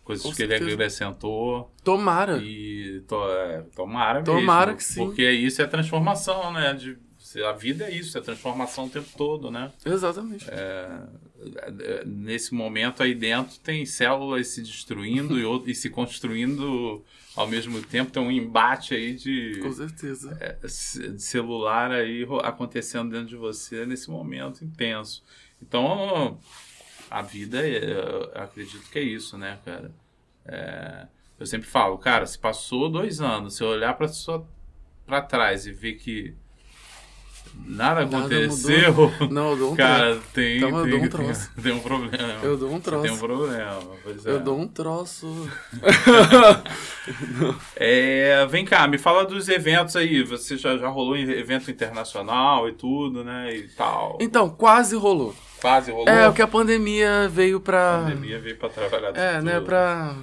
[0.04, 0.64] coisas Com que certeza.
[0.64, 1.72] ele acrescentou.
[1.82, 2.38] Tomara.
[2.38, 5.04] E to, é, tomara, tomara mesmo, que sim.
[5.04, 6.74] Porque isso é transformação, né?
[6.74, 6.96] De,
[7.36, 9.72] a vida é isso, é transformação o tempo todo, né?
[9.84, 10.46] Exatamente.
[10.48, 11.02] É,
[12.06, 17.04] nesse momento aí dentro tem células se destruindo e, e, se construindo
[17.36, 18.10] ao mesmo tempo.
[18.10, 20.36] Tem um embate aí de, Com certeza.
[20.40, 25.22] É, de celular aí acontecendo dentro de você nesse momento intenso.
[25.60, 26.38] Então,
[27.10, 29.90] a vida, eu acredito que é isso, né, cara?
[30.44, 31.06] É,
[31.38, 33.96] eu sempre falo, cara, se passou dois anos, se eu olhar
[35.06, 36.34] para trás e ver que
[37.66, 39.12] Nada Nada aconteceu.
[39.30, 40.22] Não, eu dou um Cara, troço.
[40.32, 41.50] tem, Então, eu tem, dou um tem- troço.
[41.62, 42.34] tem um problema.
[42.42, 43.02] Eu dou um troço.
[43.02, 43.78] Tem um problema.
[44.02, 44.30] Pois é.
[44.30, 45.50] Eu dou um troço.
[47.76, 50.22] É, vem cá, me fala dos eventos aí.
[50.24, 53.54] Você já, já rolou em evento internacional e tudo, né?
[53.54, 54.18] E tal.
[54.20, 55.34] Então, quase rolou.
[55.60, 56.08] Quase rolou.
[56.08, 57.96] É, o que a pandemia veio pra.
[57.98, 59.44] A pandemia veio pra trabalhar É, tudo.
[59.44, 60.14] né, pra.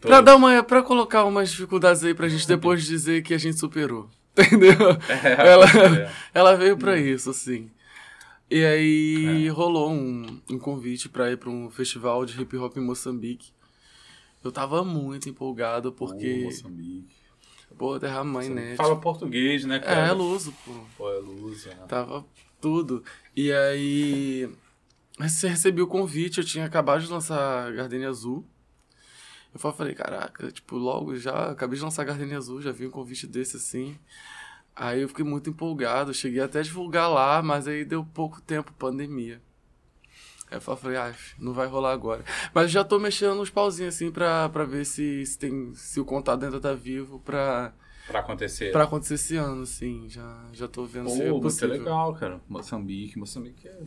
[0.00, 0.62] Pra dar uma.
[0.62, 4.08] pra colocar umas dificuldades aí pra gente depois dizer que a gente superou.
[4.38, 4.90] Entendeu?
[5.08, 6.12] É, Ela, é.
[6.32, 7.70] ela veio pra isso, assim.
[8.50, 12.80] E aí rolou um, um convite pra ir pra um festival de hip hop em
[12.80, 13.52] Moçambique.
[14.42, 16.38] Eu tava muito empolgado porque.
[16.38, 17.20] Pô, Moçambique.
[17.78, 18.76] Pô, terra mãe, Você né?
[18.76, 20.06] Fala português, né, É, cara?
[20.08, 20.72] é luso, pô.
[20.98, 21.74] Pô, é luz, é.
[21.86, 22.24] Tava
[22.60, 23.04] tudo.
[23.36, 24.48] E aí.
[25.18, 28.44] Você recebi o convite, eu tinha acabado de lançar Gardenia Azul.
[29.52, 33.26] Eu falei, caraca, tipo, logo já, acabei de lançar Gardenia Azul, já vi um convite
[33.26, 33.98] desse assim.
[34.76, 38.72] Aí eu fiquei muito empolgado, cheguei até a divulgar lá, mas aí deu pouco tempo,
[38.78, 39.42] pandemia.
[40.50, 42.24] Aí eu falei, ah, não vai rolar agora.
[42.54, 46.04] Mas já tô mexendo nos pauzinhos assim pra, pra ver se, se, tem, se o
[46.04, 47.72] contato ainda tá vivo pra,
[48.06, 48.72] Pra acontecer.
[48.72, 50.08] pra acontecer esse ano, assim.
[50.08, 51.68] Já, já tô vendo Pô, se é muito possível.
[51.70, 52.40] legal, cara.
[52.48, 53.80] Moçambique, Moçambique é,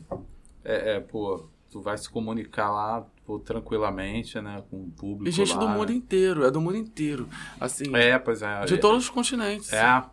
[0.63, 5.31] é, é, pô, tu vai se comunicar lá, pô, tranquilamente, né, com o público E
[5.31, 5.95] gente lá, do mundo né?
[5.95, 7.27] inteiro, é do mundo inteiro.
[7.59, 8.65] Assim, É, pois é.
[8.65, 9.71] de é, todos os continentes.
[9.71, 10.03] É.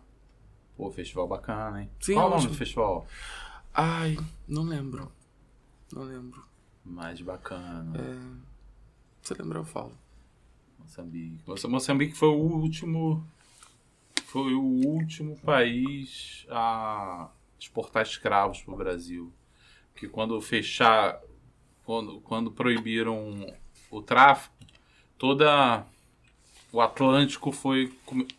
[0.77, 1.89] Pô, festival bacana, hein?
[1.99, 3.05] Sim, Qual o nome do festival?
[3.73, 5.11] Ai, não lembro.
[5.93, 6.43] Não lembro.
[6.83, 7.93] Mais bacana.
[7.97, 8.17] É,
[9.21, 9.91] Se lembrar, eu falo.
[10.79, 11.39] Moçambique.
[11.47, 13.25] Moça- Moçambique foi o último.
[14.25, 19.31] Foi o último país a exportar escravos para o Brasil.
[19.95, 21.19] Que quando fechar.
[21.85, 23.53] Quando, quando proibiram
[23.89, 24.55] o tráfico,
[25.17, 25.85] toda.
[26.73, 27.91] O Atlântico foi,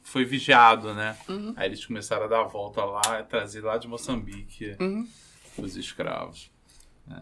[0.03, 1.19] foi vigiado, né?
[1.29, 1.53] Uhum.
[1.55, 5.07] Aí eles começaram a dar a volta lá e trazer lá de Moçambique Uhum.
[5.59, 6.51] os escravos.
[7.11, 7.21] É.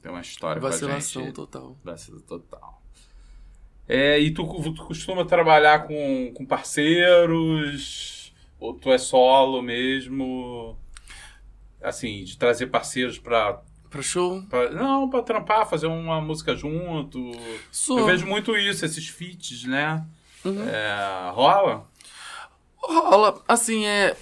[0.00, 1.34] Tem uma história Vacilação gente.
[1.34, 1.76] total.
[1.82, 2.80] Vacilo total.
[3.88, 8.32] É, e tu, tu costuma trabalhar com, com parceiros?
[8.60, 10.78] Ou tu é solo mesmo?
[11.82, 13.60] Assim, de trazer parceiros pra.
[13.90, 14.42] Pra show?
[14.50, 17.32] pra- não, pra trampar, fazer uma música junto.
[17.70, 17.98] Sou.
[18.00, 20.04] Eu vejo muito isso, esses feats, né?
[20.44, 20.68] Uhum.
[20.68, 21.86] É, rola?
[22.76, 24.16] Rola, assim, é.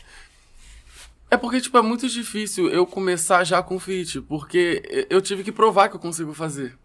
[1.31, 5.51] É porque, tipo, é muito difícil eu começar já com feat, porque eu tive que
[5.51, 6.77] provar que eu consigo fazer.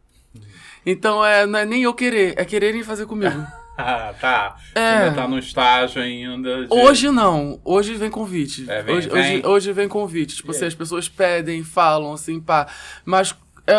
[0.85, 3.35] Então, é, não é nem eu querer, é quererem fazer comigo.
[4.19, 4.55] Tá.
[4.75, 4.79] É.
[4.97, 6.65] Você ainda tá no estágio ainda.
[6.65, 8.65] de- Hoje não, hoje vem convite.
[8.69, 9.37] É, vem- hoje, vem.
[9.37, 10.35] Hoje, hoje vem convite.
[10.37, 10.67] Tipo assim, aí?
[10.67, 12.67] as pessoas pedem, falam, assim, pá.
[13.05, 13.75] Mas, é,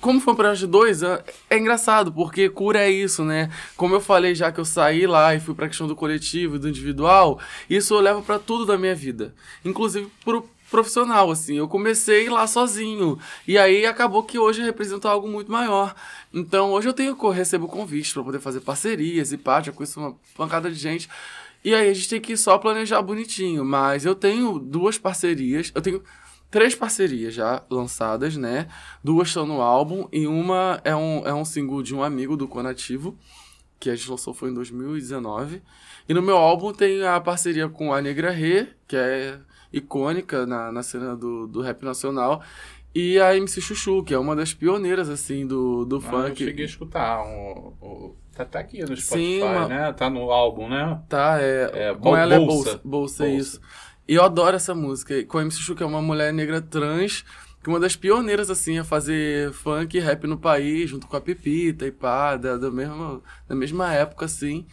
[0.00, 3.48] como foi um projeto de dois, é, é engraçado, porque cura é isso, né?
[3.76, 6.58] Como eu falei já que eu saí lá e fui pra questão do coletivo e
[6.58, 7.38] do individual,
[7.70, 9.34] isso eu levo pra tudo da minha vida.
[9.64, 11.54] Inclusive pro profissional, assim.
[11.54, 13.16] Eu comecei lá sozinho.
[13.46, 15.94] E aí acabou que hoje representa algo muito maior.
[16.32, 20.00] Então hoje eu tenho eu recebo convites pra poder fazer parcerias e pá, já conheço
[20.00, 21.08] uma pancada de gente.
[21.64, 23.64] E aí a gente tem que só planejar bonitinho.
[23.64, 25.70] Mas eu tenho duas parcerias.
[25.72, 26.02] Eu tenho
[26.50, 28.66] três parcerias já lançadas, né?
[29.02, 32.48] Duas estão no álbum e uma é um, é um single de um amigo do
[32.48, 33.16] Conativo,
[33.78, 35.62] que a gente lançou foi em 2019.
[36.08, 39.38] E no meu álbum tem a parceria com a Negra Rê, que é
[39.76, 42.42] icônica na, na cena do, do rap nacional.
[42.94, 46.44] E a MC Chuchu, que é uma das pioneiras, assim, do, do Ah, eu funk.
[46.44, 47.22] cheguei a escutar.
[47.24, 49.92] O, o- tá, tá aqui no Spotify, Sim, uma- né?
[49.92, 51.02] Tá no álbum, né?
[51.08, 51.70] Tá, é.
[51.90, 52.54] É, com ela é Bolsa.
[52.54, 52.80] bolsa.
[52.84, 53.26] Bolsa, Bolsa.
[53.28, 53.60] isso.
[54.06, 55.24] E eu adoro essa música.
[55.24, 57.24] Com a MC Chu, que é uma mulher negra trans,
[57.62, 61.16] que é uma das pioneiras, assim, a fazer funk e rap no país, junto com
[61.16, 64.66] a Pepita e pá, da, da, mesma, da mesma época, assim.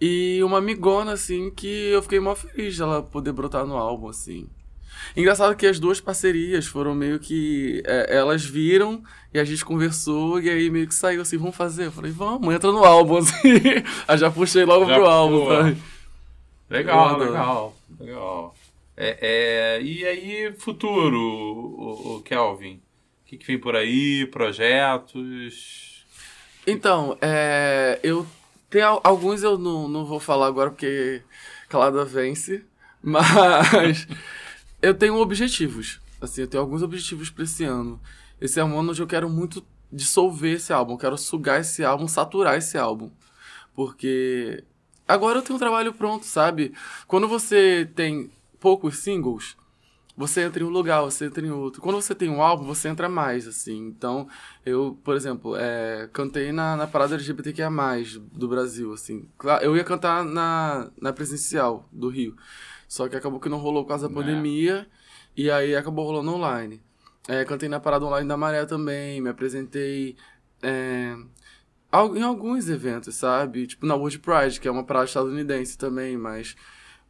[0.00, 4.48] E uma amigona, assim, que eu fiquei mó feliz dela poder brotar no álbum, assim.
[5.16, 7.82] Engraçado que as duas parcerias foram meio que.
[7.86, 11.86] é, elas viram e a gente conversou e aí meio que saiu assim, vamos fazer?
[11.86, 13.60] Eu falei, vamos, entra no álbum, assim.
[14.08, 15.56] aí já puxei logo Já pro álbum, é.
[15.56, 15.82] sabe?
[16.70, 18.54] Legal, legal, legal.
[18.96, 19.18] É,
[19.76, 22.76] é, e aí, futuro, o, o Kelvin?
[22.76, 24.26] O que, que vem por aí?
[24.26, 26.04] Projetos?
[26.66, 28.26] Então, é, eu
[28.82, 31.22] al- alguns eu não, não vou falar agora porque
[31.68, 32.64] calada vence,
[33.02, 34.06] mas
[34.82, 36.00] eu tenho objetivos.
[36.20, 38.00] Assim, eu tenho alguns objetivos para esse ano.
[38.40, 42.08] Esse é um ano onde eu quero muito dissolver esse álbum, quero sugar esse álbum,
[42.08, 43.10] saturar esse álbum.
[43.74, 44.64] Porque
[45.06, 46.72] agora eu tenho um trabalho pronto, sabe?
[47.06, 49.56] Quando você tem poucos singles,
[50.16, 51.82] você entra em um lugar, você entra em outro.
[51.82, 53.76] Quando você tem um álbum, você entra mais, assim.
[53.88, 54.28] Então,
[54.64, 57.68] eu, por exemplo, é, cantei na, na parada LGBTQIA+,
[58.32, 59.28] do Brasil, assim.
[59.60, 62.36] Eu ia cantar na, na presencial do Rio.
[62.86, 64.14] Só que acabou que não rolou por causa da é.
[64.14, 64.86] pandemia.
[65.36, 66.80] E aí acabou rolando online.
[67.26, 69.20] É, cantei na parada online da Maré também.
[69.20, 70.16] Me apresentei
[70.62, 71.16] é,
[72.14, 73.66] em alguns eventos, sabe?
[73.66, 76.54] Tipo na World Pride, que é uma parada estadunidense também, mas,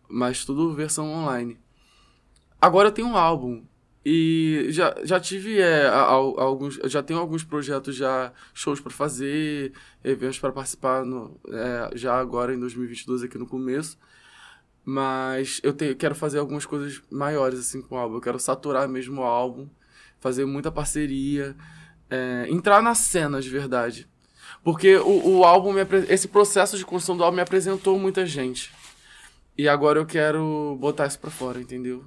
[0.08, 1.58] mas tudo versão online.
[2.64, 3.62] Agora eu tenho um álbum.
[4.06, 6.76] E já, já tive é, alguns.
[6.86, 12.54] Já tenho alguns projetos, já shows para fazer, eventos para participar no, é, já agora
[12.54, 13.98] em 2022, aqui no começo.
[14.82, 18.14] Mas eu quero fazer algumas coisas maiores assim com o álbum.
[18.14, 19.68] Eu quero saturar mesmo o álbum,
[20.18, 21.54] fazer muita parceria,
[22.08, 24.08] é, entrar na cena de verdade.
[24.62, 25.74] Porque o, o álbum,
[26.08, 28.72] esse processo de construção do álbum me apresentou muita gente.
[29.56, 32.02] E agora eu quero botar isso pra fora, entendeu?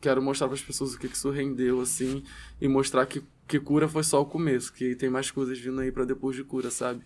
[0.00, 2.22] Quero mostrar para as pessoas o que, que isso rendeu, assim,
[2.60, 5.90] e mostrar que, que cura foi só o começo, que tem mais coisas vindo aí
[5.90, 7.02] para depois de cura, sabe?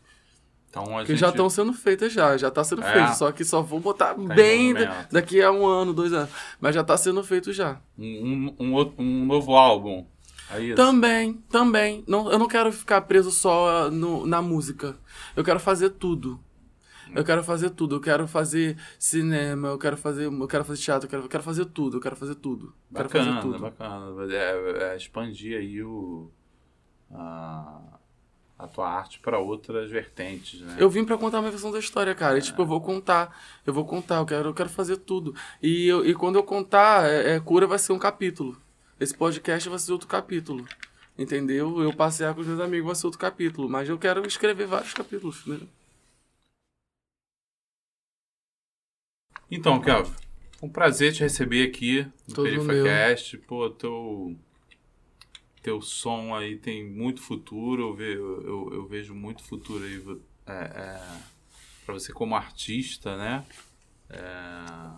[0.69, 1.17] Então, que gente...
[1.17, 2.93] já estão sendo feitas já, já tá sendo é.
[2.93, 4.75] feito, só que só vou botar tá bem
[5.11, 7.79] daqui a um ano, dois anos, mas já tá sendo feito já.
[7.99, 10.07] Um, um, um, um novo álbum.
[10.51, 12.05] É também, também.
[12.07, 14.97] Não, eu não quero ficar preso só no, na música.
[15.35, 16.39] Eu quero fazer tudo.
[17.15, 17.97] Eu quero fazer tudo.
[17.97, 21.43] Eu quero fazer cinema, eu quero fazer, eu quero fazer teatro, eu quero, eu quero
[21.43, 21.97] fazer tudo.
[21.97, 22.75] Eu quero fazer tudo.
[22.91, 23.59] Bacana, quero fazer tudo.
[23.59, 24.35] bacana.
[24.35, 26.31] É, é expandir aí o,
[27.11, 27.81] a,
[28.59, 30.77] a tua arte para outras vertentes, né?
[30.79, 32.37] Eu vim para contar uma versão da história, cara.
[32.37, 32.39] É.
[32.39, 33.37] E, tipo, eu vou contar.
[33.67, 34.17] Eu vou contar.
[34.17, 35.35] Eu quero, eu quero fazer tudo.
[35.63, 38.57] E, eu, e quando eu contar, é, é, cura vai ser um capítulo.
[38.99, 40.65] Esse podcast vai ser outro capítulo.
[41.19, 41.83] Entendeu?
[41.83, 43.69] Eu passear com os meus amigos vai ser outro capítulo.
[43.69, 45.69] Mas eu quero escrever vários capítulos, entendeu?
[49.55, 50.11] Então, Kelvin,
[50.63, 53.37] um prazer te receber aqui no PerifaCast.
[53.37, 54.35] Pô, teu,
[55.63, 60.03] teu som aí tem muito futuro, eu, ve, eu, eu vejo muito futuro aí
[60.47, 61.23] é, é,
[61.85, 63.45] para você como artista, né?
[64.09, 64.91] É,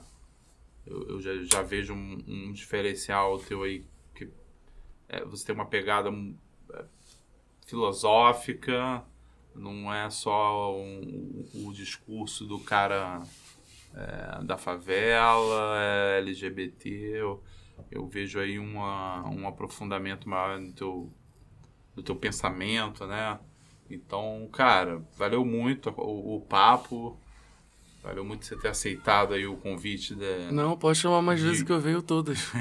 [0.87, 3.85] eu, eu já, já, vejo um, um, diferencial teu aí,
[4.15, 4.29] que
[5.09, 6.11] é, você tem uma pegada
[6.75, 6.85] é,
[7.67, 9.05] filosófica,
[9.53, 13.21] não é só um, o discurso do cara
[13.95, 17.43] é, da favela, é, LGBT, eu,
[17.91, 21.13] eu vejo aí uma, um aprofundamento maior no teu,
[21.97, 23.39] no teu pensamento, né?
[23.89, 27.19] Então, cara, valeu muito o, o papo.
[28.03, 30.15] Valeu muito você ter aceitado aí o convite.
[30.15, 31.47] Da, Não, pode chamar mais de...
[31.47, 32.53] vezes que eu venho todas.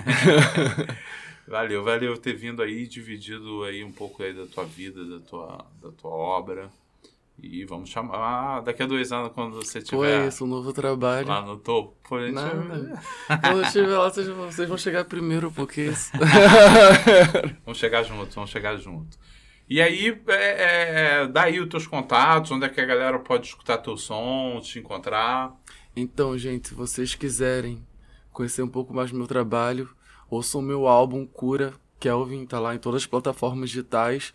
[1.46, 5.66] valeu, valeu ter vindo aí, dividido aí um pouco aí da tua vida, da tua,
[5.82, 6.72] da tua obra.
[7.42, 8.18] E vamos chamar
[8.58, 10.28] ah, daqui a dois anos, quando você tiver.
[10.28, 11.28] Isso, um novo trabalho.
[11.28, 11.98] Lá no topo.
[12.08, 13.02] Pô, Nada.
[13.42, 16.12] quando eu estiver lá, vocês vão chegar primeiro, porque isso.
[17.66, 19.20] vamos chegar juntos, vamos chegar juntos.
[19.70, 23.48] E aí, é, é, dá aí os teus contatos, onde é que a galera pode
[23.48, 25.54] escutar teu som, te encontrar.
[25.96, 27.86] Então, gente, se vocês quiserem
[28.32, 29.90] conhecer um pouco mais do meu trabalho,
[30.30, 34.34] ouçam o meu álbum Cura, Kelvin, tá lá em todas as plataformas digitais.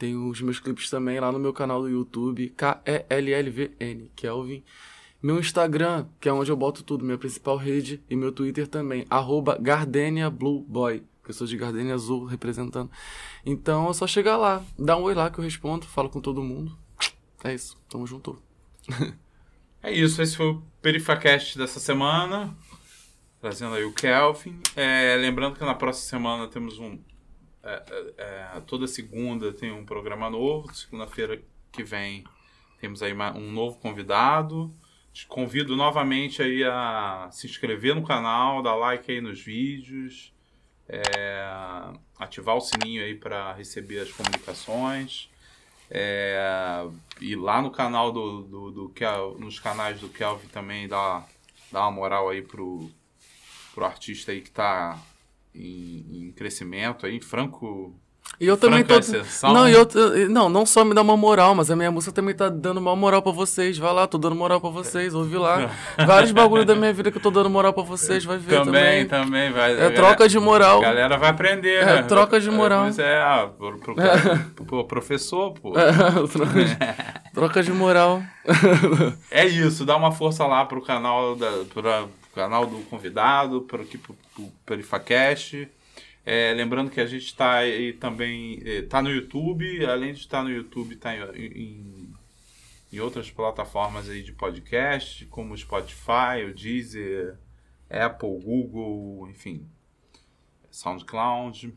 [0.00, 4.64] Tem os meus clipes também lá no meu canal do YouTube, K-E-L-L-V-N, Kelvin.
[5.22, 9.04] Meu Instagram, que é onde eu boto tudo, minha principal rede, e meu Twitter também,
[9.10, 12.90] arroba Gardenia Blue Boy, que eu sou de Gardenia Azul representando.
[13.44, 16.42] Então é só chegar lá, dá um oi lá que eu respondo, falo com todo
[16.42, 16.74] mundo.
[17.44, 18.42] É isso, tamo junto.
[19.82, 22.56] é isso, esse foi o Perifacast dessa semana,
[23.38, 24.58] trazendo aí o Kelvin.
[24.74, 26.98] É, lembrando que na próxima semana temos um
[27.62, 27.82] é,
[28.16, 30.72] é, é, toda segunda tem um programa novo.
[30.74, 32.24] Segunda-feira que vem
[32.80, 34.74] temos aí um novo convidado.
[35.12, 40.32] Te convido novamente aí a se inscrever no canal, dar like aí nos vídeos,
[40.88, 41.44] é,
[42.18, 45.28] ativar o sininho aí para receber as comunicações.
[45.90, 46.86] É,
[47.20, 48.94] e lá no canal do, do, do,
[49.38, 51.26] nos canais do Kelvin também dá,
[51.72, 52.88] dá uma moral aí pro,
[53.74, 54.96] pro artista aí que tá
[55.54, 57.94] em, em crescimento aí, em franco
[58.38, 58.94] e eu também tô.
[59.52, 59.86] Não, eu,
[60.30, 62.96] não, não só me dá uma moral, mas a minha música também tá dando uma
[62.96, 63.76] moral pra vocês.
[63.76, 65.70] Vai lá, tô dando moral pra vocês, ouvi lá.
[66.06, 69.06] Vários bagulhos da minha vida que eu tô dando moral pra vocês, vai ver também.
[69.06, 69.72] Também, também, vai.
[69.72, 70.78] É galera, troca de moral.
[70.78, 72.02] A galera vai aprender, é, né?
[72.04, 72.84] troca de moral.
[72.84, 75.74] Mas é, ah, pro, pro, pro, pro professor, pô.
[75.78, 75.92] É,
[76.32, 76.78] troca, de,
[77.34, 78.22] troca de moral.
[79.30, 82.04] É isso, dá uma força lá pro canal, da, pra,
[82.34, 85.68] canal do convidado, para aqui pro, pro Perifacast.
[86.24, 90.50] É, lembrando que a gente está aí também está no YouTube, além de estar no
[90.50, 92.14] YouTube, está em, em,
[92.92, 97.38] em, outras plataformas aí de podcast, como Spotify, o Deezer,
[97.88, 99.68] Apple, Google, enfim.
[100.70, 101.74] SoundCloud.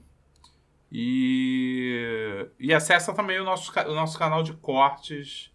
[0.92, 5.52] E, e acessa também o nosso, o nosso canal de cortes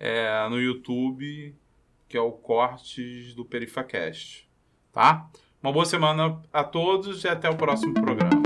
[0.00, 1.54] é, no YouTube,
[2.12, 4.46] que é o Cortes do Perifacast.
[4.92, 5.30] Tá?
[5.62, 8.41] Uma boa semana a todos e até o próximo programa.